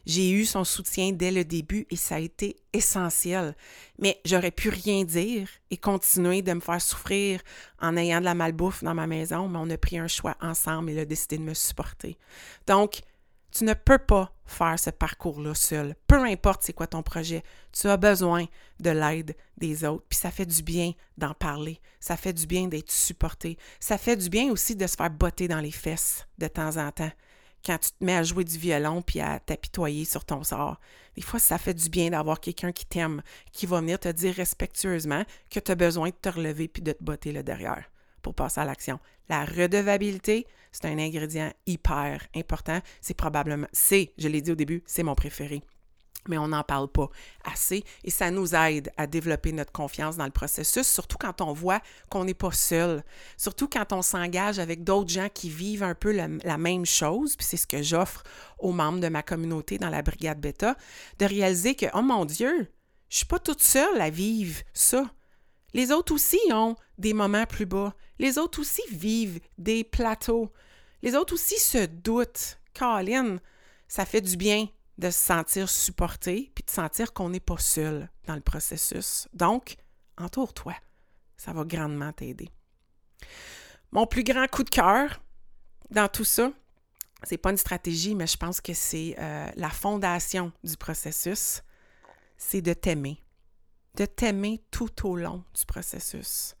J'ai 0.06 0.30
eu 0.30 0.44
son 0.44 0.64
soutien 0.64 1.12
dès 1.12 1.30
le 1.30 1.44
début 1.44 1.86
et 1.90 1.96
ça 1.96 2.16
a 2.16 2.20
été 2.20 2.56
essentiel. 2.72 3.54
Mais 3.98 4.20
j'aurais 4.24 4.50
pu 4.50 4.68
rien 4.68 5.04
dire 5.04 5.48
et 5.70 5.76
continuer 5.76 6.42
de 6.42 6.52
me 6.52 6.60
faire 6.60 6.80
souffrir 6.80 7.40
en 7.80 7.96
ayant 7.96 8.20
de 8.20 8.24
la 8.24 8.34
malbouffe 8.34 8.82
dans 8.82 8.94
ma 8.94 9.06
maison, 9.06 9.48
mais 9.48 9.58
on 9.60 9.70
a 9.70 9.78
pris 9.78 9.98
un 9.98 10.08
choix 10.08 10.36
ensemble 10.40 10.90
et 10.90 10.94
il 10.94 10.98
a 10.98 11.04
décidé 11.04 11.38
de 11.38 11.42
me 11.42 11.54
supporter. 11.54 12.18
Donc, 12.66 13.02
tu 13.52 13.64
ne 13.64 13.74
peux 13.74 13.98
pas 13.98 14.32
faire 14.46 14.78
ce 14.78 14.90
parcours-là 14.90 15.54
seul. 15.54 15.94
Peu 16.06 16.24
importe 16.24 16.62
c'est 16.62 16.72
quoi 16.72 16.86
ton 16.86 17.02
projet, 17.02 17.42
tu 17.70 17.88
as 17.88 17.96
besoin 17.96 18.46
de 18.80 18.90
l'aide 18.90 19.36
des 19.58 19.84
autres. 19.84 20.04
Puis 20.08 20.18
ça 20.18 20.30
fait 20.30 20.46
du 20.46 20.62
bien 20.62 20.92
d'en 21.18 21.34
parler. 21.34 21.80
Ça 22.00 22.16
fait 22.16 22.32
du 22.32 22.46
bien 22.46 22.66
d'être 22.66 22.90
supporté. 22.90 23.58
Ça 23.78 23.98
fait 23.98 24.16
du 24.16 24.28
bien 24.30 24.50
aussi 24.50 24.74
de 24.74 24.86
se 24.86 24.96
faire 24.96 25.10
botter 25.10 25.48
dans 25.48 25.60
les 25.60 25.70
fesses 25.70 26.26
de 26.38 26.48
temps 26.48 26.76
en 26.78 26.90
temps 26.90 27.12
quand 27.64 27.78
tu 27.78 27.90
te 27.90 28.04
mets 28.04 28.16
à 28.16 28.22
jouer 28.22 28.44
du 28.44 28.58
violon 28.58 29.02
puis 29.02 29.20
à 29.20 29.38
t'apitoyer 29.38 30.04
sur 30.04 30.24
ton 30.24 30.42
sort. 30.42 30.80
Des 31.16 31.22
fois, 31.22 31.38
ça 31.38 31.58
fait 31.58 31.74
du 31.74 31.88
bien 31.88 32.10
d'avoir 32.10 32.40
quelqu'un 32.40 32.72
qui 32.72 32.86
t'aime, 32.86 33.22
qui 33.52 33.66
va 33.66 33.80
venir 33.80 33.98
te 33.98 34.08
dire 34.08 34.34
respectueusement 34.34 35.24
que 35.50 35.60
tu 35.60 35.70
as 35.70 35.74
besoin 35.74 36.08
de 36.08 36.14
te 36.14 36.28
relever 36.28 36.68
puis 36.68 36.82
de 36.82 36.92
te 36.92 37.02
botter 37.02 37.32
le 37.32 37.42
derrière 37.42 37.84
pour 38.22 38.34
passer 38.34 38.60
à 38.60 38.64
l'action. 38.64 38.98
La 39.28 39.44
redevabilité, 39.44 40.46
c'est 40.70 40.86
un 40.86 40.98
ingrédient 40.98 41.52
hyper 41.66 42.26
important. 42.34 42.80
C'est 43.00 43.14
probablement, 43.14 43.66
c'est, 43.72 44.12
je 44.18 44.28
l'ai 44.28 44.40
dit 44.40 44.52
au 44.52 44.56
début, 44.56 44.82
c'est 44.86 45.02
mon 45.02 45.14
préféré 45.14 45.62
mais 46.28 46.38
on 46.38 46.48
n'en 46.48 46.62
parle 46.62 46.88
pas 46.88 47.08
assez 47.44 47.84
et 48.04 48.10
ça 48.10 48.30
nous 48.30 48.54
aide 48.54 48.92
à 48.96 49.06
développer 49.06 49.52
notre 49.52 49.72
confiance 49.72 50.16
dans 50.16 50.24
le 50.24 50.30
processus, 50.30 50.86
surtout 50.86 51.18
quand 51.18 51.40
on 51.40 51.52
voit 51.52 51.80
qu'on 52.10 52.24
n'est 52.24 52.34
pas 52.34 52.52
seul, 52.52 53.02
surtout 53.36 53.68
quand 53.68 53.92
on 53.92 54.02
s'engage 54.02 54.58
avec 54.58 54.84
d'autres 54.84 55.10
gens 55.10 55.28
qui 55.32 55.50
vivent 55.50 55.82
un 55.82 55.94
peu 55.94 56.12
la, 56.12 56.58
même 56.58 56.86
chose, 56.86 57.36
puis 57.36 57.46
c'est 57.46 57.56
ce 57.56 57.66
que 57.66 57.82
j'offre 57.82 58.22
aux 58.58 58.72
membres 58.72 59.00
de 59.00 59.08
ma 59.08 59.22
communauté 59.22 59.78
dans 59.78 59.90
la 59.90 60.02
brigade 60.02 60.40
bêta, 60.40 60.76
de 61.18 61.26
réaliser 61.26 61.74
que, 61.74 61.86
oh 61.94 62.02
mon 62.02 62.24
Dieu, 62.24 62.68
je 63.08 63.16
suis 63.16 63.26
pas 63.26 63.38
toute 63.38 63.62
seule 63.62 64.00
à 64.00 64.10
vivre 64.10 64.60
ça. 64.72 65.10
Les 65.74 65.90
autres 65.90 66.14
aussi 66.14 66.38
ont 66.52 66.76
des 66.98 67.14
moments 67.14 67.46
plus 67.46 67.66
bas. 67.66 67.94
Les 68.18 68.38
autres 68.38 68.60
aussi 68.60 68.82
vivent 68.90 69.40
des 69.58 69.84
plateaux. 69.84 70.52
Les 71.02 71.16
autres 71.16 71.34
aussi 71.34 71.58
se 71.58 71.86
doutent. 71.86 72.58
Caroline, 72.74 73.40
ça 73.88 74.04
fait 74.04 74.20
du 74.20 74.36
bien 74.36 74.68
de 75.02 75.10
se 75.10 75.18
sentir 75.18 75.68
supporté, 75.68 76.52
puis 76.54 76.64
de 76.64 76.70
sentir 76.70 77.12
qu'on 77.12 77.30
n'est 77.30 77.40
pas 77.40 77.58
seul 77.58 78.08
dans 78.26 78.36
le 78.36 78.40
processus. 78.40 79.28
Donc, 79.34 79.76
entoure-toi. 80.16 80.74
Ça 81.36 81.52
va 81.52 81.64
grandement 81.64 82.12
t'aider. 82.12 82.48
Mon 83.90 84.06
plus 84.06 84.22
grand 84.22 84.46
coup 84.46 84.62
de 84.62 84.70
cœur 84.70 85.20
dans 85.90 86.08
tout 86.08 86.24
ça, 86.24 86.52
c'est 87.24 87.36
pas 87.36 87.50
une 87.50 87.56
stratégie, 87.56 88.14
mais 88.14 88.28
je 88.28 88.36
pense 88.36 88.60
que 88.60 88.74
c'est 88.74 89.16
euh, 89.18 89.50
la 89.56 89.70
fondation 89.70 90.52
du 90.62 90.76
processus, 90.76 91.62
c'est 92.36 92.62
de 92.62 92.72
t'aimer. 92.72 93.20
De 93.96 94.06
t'aimer 94.06 94.62
tout 94.70 95.08
au 95.08 95.16
long 95.16 95.42
du 95.52 95.66
processus. 95.66 96.54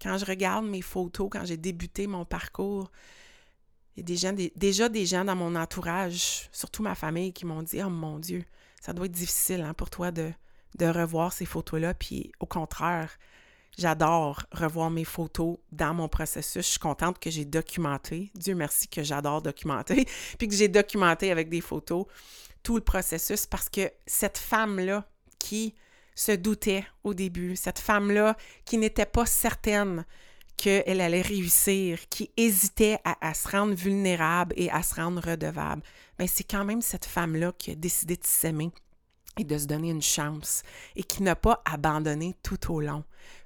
Quand 0.00 0.18
je 0.18 0.24
regarde 0.24 0.66
mes 0.66 0.82
photos, 0.82 1.28
quand 1.32 1.44
j'ai 1.44 1.56
débuté 1.56 2.06
mon 2.06 2.24
parcours, 2.24 2.92
il 3.96 4.00
y 4.00 4.02
a 4.02 4.04
des 4.04 4.16
gens, 4.16 4.34
déjà 4.56 4.88
des 4.88 5.06
gens 5.06 5.24
dans 5.24 5.36
mon 5.36 5.54
entourage, 5.56 6.48
surtout 6.52 6.82
ma 6.82 6.94
famille, 6.94 7.32
qui 7.32 7.46
m'ont 7.46 7.62
dit 7.62 7.82
Oh 7.82 7.88
mon 7.88 8.18
Dieu, 8.18 8.44
ça 8.80 8.92
doit 8.92 9.06
être 9.06 9.12
difficile 9.12 9.62
hein, 9.62 9.74
pour 9.74 9.88
toi 9.88 10.10
de, 10.10 10.30
de 10.78 10.86
revoir 10.86 11.32
ces 11.32 11.46
photos-là. 11.46 11.94
Puis 11.94 12.30
au 12.38 12.46
contraire, 12.46 13.16
j'adore 13.78 14.42
revoir 14.52 14.90
mes 14.90 15.04
photos 15.04 15.56
dans 15.72 15.94
mon 15.94 16.08
processus. 16.08 16.66
Je 16.66 16.70
suis 16.72 16.78
contente 16.78 17.18
que 17.18 17.30
j'ai 17.30 17.44
documenté. 17.44 18.30
Dieu 18.34 18.54
merci 18.54 18.88
que 18.88 19.02
j'adore 19.02 19.40
documenter. 19.40 20.06
Puis 20.38 20.48
que 20.48 20.54
j'ai 20.54 20.68
documenté 20.68 21.30
avec 21.30 21.48
des 21.48 21.60
photos 21.60 22.04
tout 22.62 22.76
le 22.76 22.82
processus 22.82 23.46
parce 23.46 23.68
que 23.68 23.90
cette 24.06 24.38
femme-là 24.38 25.08
qui 25.38 25.74
se 26.14 26.32
doutait 26.32 26.84
au 27.04 27.14
début, 27.14 27.56
cette 27.56 27.78
femme-là 27.78 28.36
qui 28.64 28.78
n'était 28.78 29.06
pas 29.06 29.26
certaine 29.26 30.04
qu'elle 30.56 31.00
allait 31.00 31.22
réussir, 31.22 32.08
qui 32.08 32.30
hésitait 32.36 32.98
à, 33.04 33.34
se 33.34 33.48
rendre 33.48 33.74
vulnérable 33.74 34.54
et 34.56 34.70
à 34.70 34.82
se 34.82 34.94
rendre 34.94 35.22
redevable, 35.22 35.82
mais 36.18 36.26
c'est 36.26 36.44
quand 36.44 36.64
même 36.64 36.82
cette 36.82 37.04
femme-là 37.04 37.52
qui 37.58 37.72
a 37.72 37.74
décidé 37.74 38.16
de 38.16 38.24
s'aimer 38.24 38.70
et 39.38 39.44
de 39.44 39.58
se 39.58 39.66
donner 39.66 39.90
une 39.90 40.02
chance 40.02 40.62
et 40.94 41.02
qui 41.02 41.22
n'a 41.22 41.36
pas 41.36 41.62
abandonné 41.64 42.34
tout 42.42 42.72
au 42.72 42.80
long. 42.80 43.04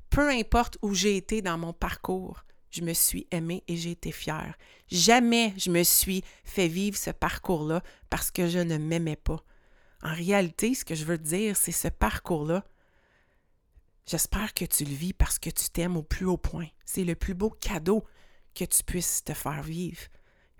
Peu 0.09 0.29
importe 0.29 0.79
où 0.83 0.95
j'ai 0.95 1.17
été 1.17 1.43
dans 1.43 1.59
mon 1.59 1.73
parcours, 1.73 2.45
je 2.71 2.83
me 2.83 2.93
suis 2.93 3.27
aimée 3.31 3.65
et 3.67 3.77
j'ai 3.77 3.93
été 3.93 4.13
fière. 4.13 4.55
Jamais 4.89 5.53
je 5.57 5.71
me 5.71 5.83
suis 5.83 6.23
fait 6.45 6.69
vivre 6.69 6.97
ce 6.97 7.11
parcours-là 7.11 7.83
parce 8.09 8.31
que 8.31 8.49
je 8.49 8.59
ne 8.59 8.79
m'aimais 8.79 9.17
pas. 9.17 9.43
En 10.03 10.15
réalité, 10.15 10.75
ce 10.75 10.85
que 10.85 10.95
je 10.95 11.05
veux 11.05 11.19
dire, 11.19 11.57
c'est 11.57 11.73
ce 11.73 11.89
parcours-là. 11.89 12.65
J'espère 14.11 14.55
que 14.55 14.65
tu 14.65 14.85
le 14.85 14.93
vis 14.93 15.13
parce 15.13 15.39
que 15.39 15.51
tu 15.51 15.71
t'aimes 15.71 15.97
au 15.97 16.03
plus 16.03 16.27
haut 16.27 16.37
point. 16.37 16.67
C'est 16.85 17.05
le 17.05 17.15
plus 17.15 17.35
beau 17.35 17.49
cadeau 17.49 18.05
que 18.57 18.65
tu 18.65 18.83
puisses 18.83 19.23
te 19.23 19.33
faire 19.35 19.63
vivre. 19.63 20.01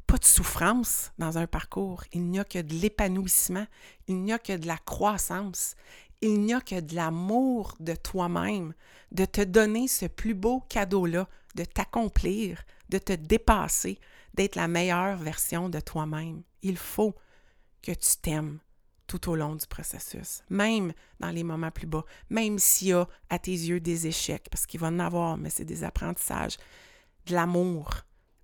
Pas 0.07 0.19
de 0.19 0.25
souffrance 0.25 1.11
dans 1.19 1.37
un 1.37 1.49
parcours. 1.49 2.05
Il 2.13 2.29
n'y 2.29 2.39
a 2.39 2.45
que 2.45 2.61
de 2.61 2.75
l'épanouissement. 2.75 3.67
Il 4.07 4.23
n'y 4.23 4.33
a 4.33 4.39
que 4.39 4.57
de 4.57 4.69
la 4.69 4.79
croissance. 4.79 5.75
Il 6.21 6.43
n'y 6.43 6.55
a 6.55 6.61
que 6.61 6.79
de 6.79 6.95
l'amour 6.95 7.75
de 7.81 7.97
toi-même, 7.97 8.73
de 9.11 9.25
te 9.25 9.41
donner 9.41 9.89
ce 9.89 10.07
plus 10.07 10.35
beau 10.35 10.61
cadeau-là, 10.69 11.29
de 11.57 11.65
t'accomplir, 11.65 12.63
de 12.89 12.99
te 12.99 13.15
dépasser, 13.15 13.99
d'être 14.33 14.55
la 14.55 14.69
meilleure 14.69 15.17
version 15.17 15.69
de 15.69 15.81
toi-même. 15.81 16.45
Il 16.63 16.77
faut 16.77 17.17
que 17.83 17.91
tu 17.91 18.17
t'aimes 18.23 18.61
tout 19.11 19.29
au 19.29 19.35
long 19.35 19.57
du 19.57 19.67
processus, 19.67 20.45
même 20.51 20.93
dans 21.19 21.31
les 21.31 21.43
moments 21.43 21.73
plus 21.73 21.89
bas, 21.89 22.05
même 22.29 22.61
s'il 22.61 22.89
y 22.89 22.93
a 22.93 23.09
à 23.29 23.41
tes 23.41 23.51
yeux 23.51 23.81
des 23.81 24.07
échecs, 24.07 24.47
parce 24.49 24.67
qu'il 24.67 24.79
va 24.79 24.87
en 24.87 25.01
avoir, 25.01 25.37
mais 25.37 25.51
c'est 25.51 25.65
des 25.65 25.83
apprentissages, 25.83 26.57
de 27.27 27.35
l'amour. 27.35 27.91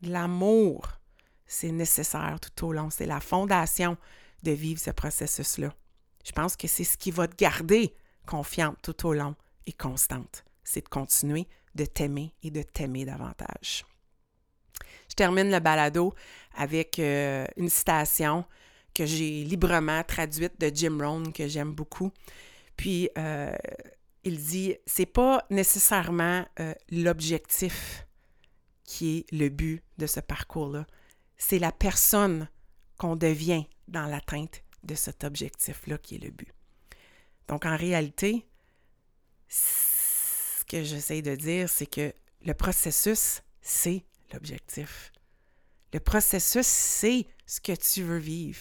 De 0.03 0.11
l'amour, 0.11 0.89
c'est 1.47 1.71
nécessaire 1.71 2.39
tout 2.41 2.67
au 2.67 2.73
long. 2.73 2.91
C'est 2.91 3.07
la 3.07 3.21
fondation 3.21 3.97
de 4.43 4.51
vivre 4.51 4.81
ce 4.81 4.91
processus-là. 4.91 5.73
Je 6.25 6.33
pense 6.33 6.57
que 6.57 6.67
c'est 6.67 6.83
ce 6.83 6.97
qui 6.97 7.13
va 7.13 7.29
te 7.29 7.37
garder 7.37 7.95
confiante 8.27 8.77
tout 8.83 9.07
au 9.07 9.13
long 9.13 9.37
et 9.67 9.73
constante. 9.73 10.45
C'est 10.65 10.83
de 10.83 10.89
continuer 10.89 11.47
de 11.77 11.85
t'aimer 11.85 12.35
et 12.43 12.51
de 12.51 12.63
t'aimer 12.63 13.05
davantage. 13.05 13.85
Je 15.09 15.15
termine 15.15 15.53
le 15.53 15.61
balado 15.61 16.13
avec 16.57 16.99
euh, 16.99 17.47
une 17.57 17.69
citation 17.69 18.45
que 18.97 19.07
j'ai 19.07 19.45
librement 19.45 20.03
traduite 20.05 20.61
de 20.61 20.71
Jim 20.75 20.99
Rohn 21.01 21.33
que 21.33 21.49
j'aime 21.49 21.73
beaucoup. 21.73 22.13
Puis 22.77 23.11
euh, 23.19 23.55
il 24.25 24.39
dit 24.39 24.77
c'est 24.87 25.07
pas 25.07 25.45
nécessairement 25.51 26.47
euh, 26.61 26.75
l'objectif 26.91 28.07
qui 28.85 29.19
est 29.19 29.33
le 29.33 29.49
but 29.49 29.83
de 29.99 30.07
ce 30.07 30.21
parcours-là, 30.21 30.87
c'est 31.37 31.59
la 31.59 31.73
personne 31.73 32.49
qu'on 32.99 33.17
devient 33.17 33.67
dans 33.89 34.07
l'atteinte 34.07 34.63
de 34.85 34.95
cet 34.95 35.25
objectif-là 35.25 35.99
qui 35.99 36.15
est 36.15 36.25
le 36.25 36.31
but. 36.31 36.53
Donc 37.49 37.67
en 37.67 37.77
réalité, 37.77 38.47
que 40.67 40.83
j'essaie 40.85 41.23
de 41.23 41.35
dire, 41.35 41.69
c'est 41.69 41.87
que 41.87 42.13
le 42.45 42.55
processus, 42.55 43.43
c'est 43.61 44.05
l'objectif. 44.33 45.13
Le 45.93 46.01
processus, 46.01 46.67
c'est 46.67 47.27
ce 47.47 47.61
que 47.61 47.73
tu 47.73 48.03
veux 48.03 48.19
vivre. 48.19 48.61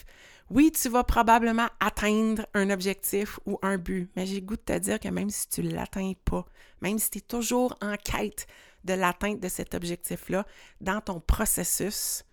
Oui, 0.52 0.72
tu 0.72 0.90
vas 0.90 1.04
probablement 1.04 1.68
atteindre 1.80 2.46
un 2.54 2.70
objectif 2.70 3.40
ou 3.48 3.58
un 3.64 3.80
but, 3.80 4.12
mais 4.16 4.28
j'ai 4.28 4.44
goût 4.44 4.56
de 4.56 4.62
te 4.62 4.78
dire 4.78 5.00
que 5.00 5.08
même 5.08 5.32
si 5.32 5.50
tu 5.50 5.64
ne 5.64 5.74
l'atteins 5.74 6.14
pas, 6.24 6.46
même 6.82 7.00
si 7.00 7.10
tu 7.10 7.18
es 7.18 7.22
toujours 7.22 7.76
en 7.82 7.96
quête 7.98 8.46
de 8.84 8.94
l'atteinte 8.94 9.40
de 9.40 9.48
cet 9.48 9.74
objectif-là, 9.74 10.46
dans 10.82 11.02
ton 11.02 11.20
processus, 11.20 12.24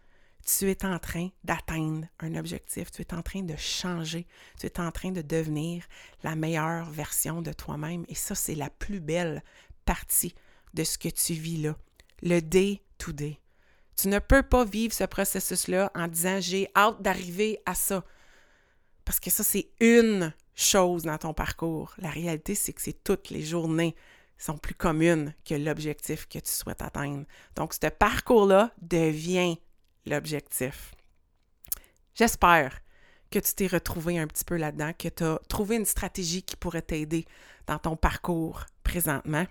tu 0.44 0.70
es 0.70 0.84
en 0.84 0.98
train 0.98 1.30
d'atteindre 1.42 2.06
un 2.20 2.34
objectif, 2.34 2.90
tu 2.90 3.00
es 3.00 3.14
en 3.14 3.22
train 3.22 3.42
de 3.42 3.56
changer, 3.56 4.26
tu 4.60 4.66
es 4.66 4.78
en 4.78 4.90
train 4.90 5.12
de 5.12 5.22
devenir 5.22 5.84
la 6.22 6.36
meilleure 6.36 6.90
version 6.90 7.40
de 7.40 7.52
toi-même. 7.52 8.04
Et 8.08 8.14
ça, 8.14 8.34
c'est 8.34 8.54
la 8.54 8.68
plus 8.68 9.00
belle 9.00 9.42
partie 9.86 10.34
de 10.74 10.84
ce 10.84 10.98
que 10.98 11.08
tu 11.08 11.32
vis 11.32 11.62
là, 11.62 11.76
le 12.22 12.40
day 12.40 12.82
to 12.98 13.12
day. 13.12 13.41
Tu 14.02 14.08
ne 14.08 14.18
peux 14.18 14.42
pas 14.42 14.64
vivre 14.64 14.92
ce 14.92 15.04
processus-là 15.04 15.92
en 15.94 16.08
disant 16.08 16.40
j'ai 16.40 16.68
hâte 16.74 17.00
d'arriver 17.02 17.60
à 17.66 17.76
ça. 17.76 18.04
Parce 19.04 19.20
que 19.20 19.30
ça, 19.30 19.44
c'est 19.44 19.68
une 19.78 20.34
chose 20.56 21.04
dans 21.04 21.18
ton 21.18 21.32
parcours. 21.32 21.94
La 21.98 22.10
réalité, 22.10 22.56
c'est 22.56 22.72
que 22.72 22.82
c'est 22.82 23.04
toutes 23.04 23.30
les 23.30 23.42
journées 23.42 23.94
sont 24.38 24.58
plus 24.58 24.74
communes 24.74 25.36
que 25.44 25.54
l'objectif 25.54 26.26
que 26.26 26.40
tu 26.40 26.50
souhaites 26.50 26.82
atteindre. 26.82 27.26
Donc, 27.54 27.74
ce 27.74 27.86
parcours-là 27.90 28.72
devient 28.82 29.56
l'objectif. 30.04 30.96
J'espère 32.16 32.80
que 33.30 33.38
tu 33.38 33.54
t'es 33.54 33.68
retrouvé 33.68 34.18
un 34.18 34.26
petit 34.26 34.44
peu 34.44 34.56
là-dedans, 34.56 34.94
que 34.98 35.10
tu 35.10 35.22
as 35.22 35.38
trouvé 35.48 35.76
une 35.76 35.84
stratégie 35.84 36.42
qui 36.42 36.56
pourrait 36.56 36.82
t'aider 36.82 37.24
dans 37.68 37.78
ton 37.78 37.94
parcours 37.94 38.66
présentement. 38.82 39.46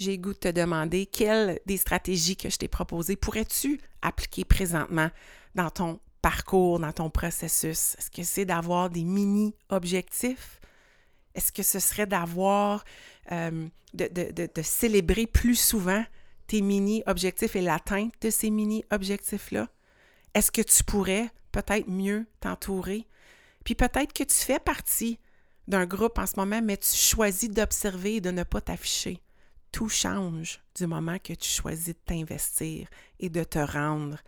J'ai 0.00 0.16
goût 0.16 0.32
de 0.32 0.38
te 0.38 0.48
demander 0.48 1.04
quelles 1.04 1.60
des 1.66 1.76
stratégies 1.76 2.34
que 2.34 2.48
je 2.48 2.56
t'ai 2.56 2.68
proposées 2.68 3.16
pourrais-tu 3.16 3.78
appliquer 4.00 4.46
présentement 4.46 5.10
dans 5.54 5.68
ton 5.68 6.00
parcours, 6.22 6.80
dans 6.80 6.92
ton 6.94 7.10
processus? 7.10 7.96
Est-ce 7.98 8.10
que 8.10 8.22
c'est 8.22 8.46
d'avoir 8.46 8.88
des 8.88 9.04
mini-objectifs? 9.04 10.58
Est-ce 11.34 11.52
que 11.52 11.62
ce 11.62 11.80
serait 11.80 12.06
d'avoir, 12.06 12.82
euh, 13.30 13.68
de 13.92 14.62
célébrer 14.62 15.26
plus 15.26 15.56
souvent 15.56 16.02
tes 16.46 16.62
mini-objectifs 16.62 17.54
et 17.54 17.60
l'atteinte 17.60 18.14
de 18.22 18.30
ces 18.30 18.48
mini-objectifs-là? 18.48 19.68
Est-ce 20.32 20.50
que 20.50 20.62
tu 20.62 20.82
pourrais 20.82 21.28
peut-être 21.52 21.90
mieux 21.90 22.26
t'entourer? 22.40 23.06
Puis 23.64 23.74
peut-être 23.74 24.14
que 24.14 24.24
tu 24.24 24.34
fais 24.34 24.60
partie 24.60 25.18
d'un 25.68 25.84
groupe 25.84 26.18
en 26.18 26.26
ce 26.26 26.36
moment, 26.36 26.62
mais 26.62 26.78
tu 26.78 26.96
choisis 26.96 27.50
d'observer 27.50 28.16
et 28.16 28.20
de 28.22 28.30
ne 28.30 28.44
pas 28.44 28.62
t'afficher. 28.62 29.20
Tout 29.72 29.88
change 29.88 30.60
du 30.74 30.86
moment 30.86 31.18
que 31.18 31.32
tu 31.32 31.48
choisis 31.48 31.94
de 31.94 32.00
t'investir 32.04 32.88
et 33.18 33.28
de 33.28 33.44
te 33.44 33.58
rendre 33.58 34.18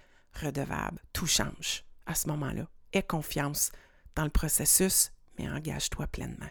redevable. 0.40 1.00
Tout 1.12 1.26
change 1.26 1.85
à 2.07 2.14
ce 2.14 2.28
moment-là. 2.28 2.68
Aie 2.92 3.02
confiance 3.02 3.72
dans 4.14 4.24
le 4.24 4.31
processus, 4.31 5.12
mais 5.38 5.48
engage-toi 5.48 6.07
pleinement. 6.07 6.50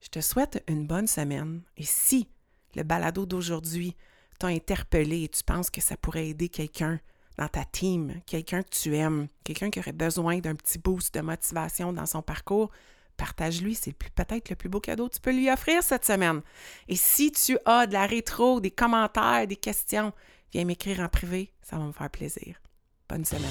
Je 0.00 0.08
te 0.08 0.20
souhaite 0.20 0.62
une 0.68 0.86
bonne 0.86 1.06
semaine 1.06 1.62
et 1.76 1.84
si 1.84 2.28
le 2.74 2.82
balado 2.82 3.26
d'aujourd'hui 3.26 3.96
t'a 4.38 4.48
interpellé 4.48 5.24
et 5.24 5.28
tu 5.28 5.42
penses 5.42 5.70
que 5.70 5.80
ça 5.80 5.96
pourrait 5.96 6.28
aider 6.28 6.48
quelqu'un 6.48 7.00
dans 7.38 7.48
ta 7.48 7.64
team, 7.64 8.20
quelqu'un 8.26 8.62
que 8.62 8.70
tu 8.70 8.94
aimes, 8.96 9.28
quelqu'un 9.44 9.70
qui 9.70 9.78
aurait 9.78 9.92
besoin 9.92 10.38
d'un 10.38 10.54
petit 10.54 10.78
boost 10.78 11.14
de 11.14 11.20
motivation 11.20 11.92
dans 11.92 12.06
son 12.06 12.22
parcours, 12.22 12.70
partage-lui. 13.16 13.74
C'est 13.74 13.92
peut-être 13.92 14.50
le 14.50 14.56
plus 14.56 14.68
beau 14.68 14.80
cadeau 14.80 15.08
que 15.08 15.14
tu 15.14 15.20
peux 15.20 15.32
lui 15.32 15.50
offrir 15.50 15.82
cette 15.82 16.04
semaine. 16.04 16.42
Et 16.88 16.96
si 16.96 17.32
tu 17.32 17.58
as 17.64 17.86
de 17.86 17.92
la 17.92 18.06
rétro, 18.06 18.60
des 18.60 18.70
commentaires, 18.70 19.46
des 19.46 19.56
questions, 19.56 20.12
viens 20.52 20.64
m'écrire 20.64 21.00
en 21.00 21.08
privé. 21.08 21.52
Ça 21.62 21.76
va 21.76 21.84
me 21.84 21.92
faire 21.92 22.10
plaisir. 22.10 22.56
Bonne 23.08 23.24
semaine. 23.24 23.50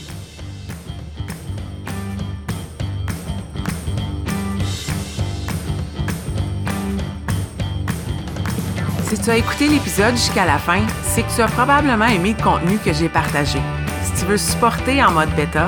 Si 9.07 9.21
tu 9.21 9.29
as 9.29 9.37
écouté 9.37 9.67
l'épisode 9.67 10.15
jusqu'à 10.15 10.45
la 10.45 10.57
fin, 10.57 10.85
c'est 11.03 11.21
que 11.21 11.35
tu 11.35 11.41
as 11.41 11.47
probablement 11.47 12.07
aimé 12.07 12.35
le 12.37 12.43
contenu 12.43 12.77
que 12.79 12.91
j'ai 12.91 13.07
partagé. 13.07 13.59
Si 14.03 14.19
tu 14.19 14.25
veux 14.25 14.37
supporter 14.37 15.01
en 15.03 15.11
mode 15.11 15.33
bêta, 15.35 15.67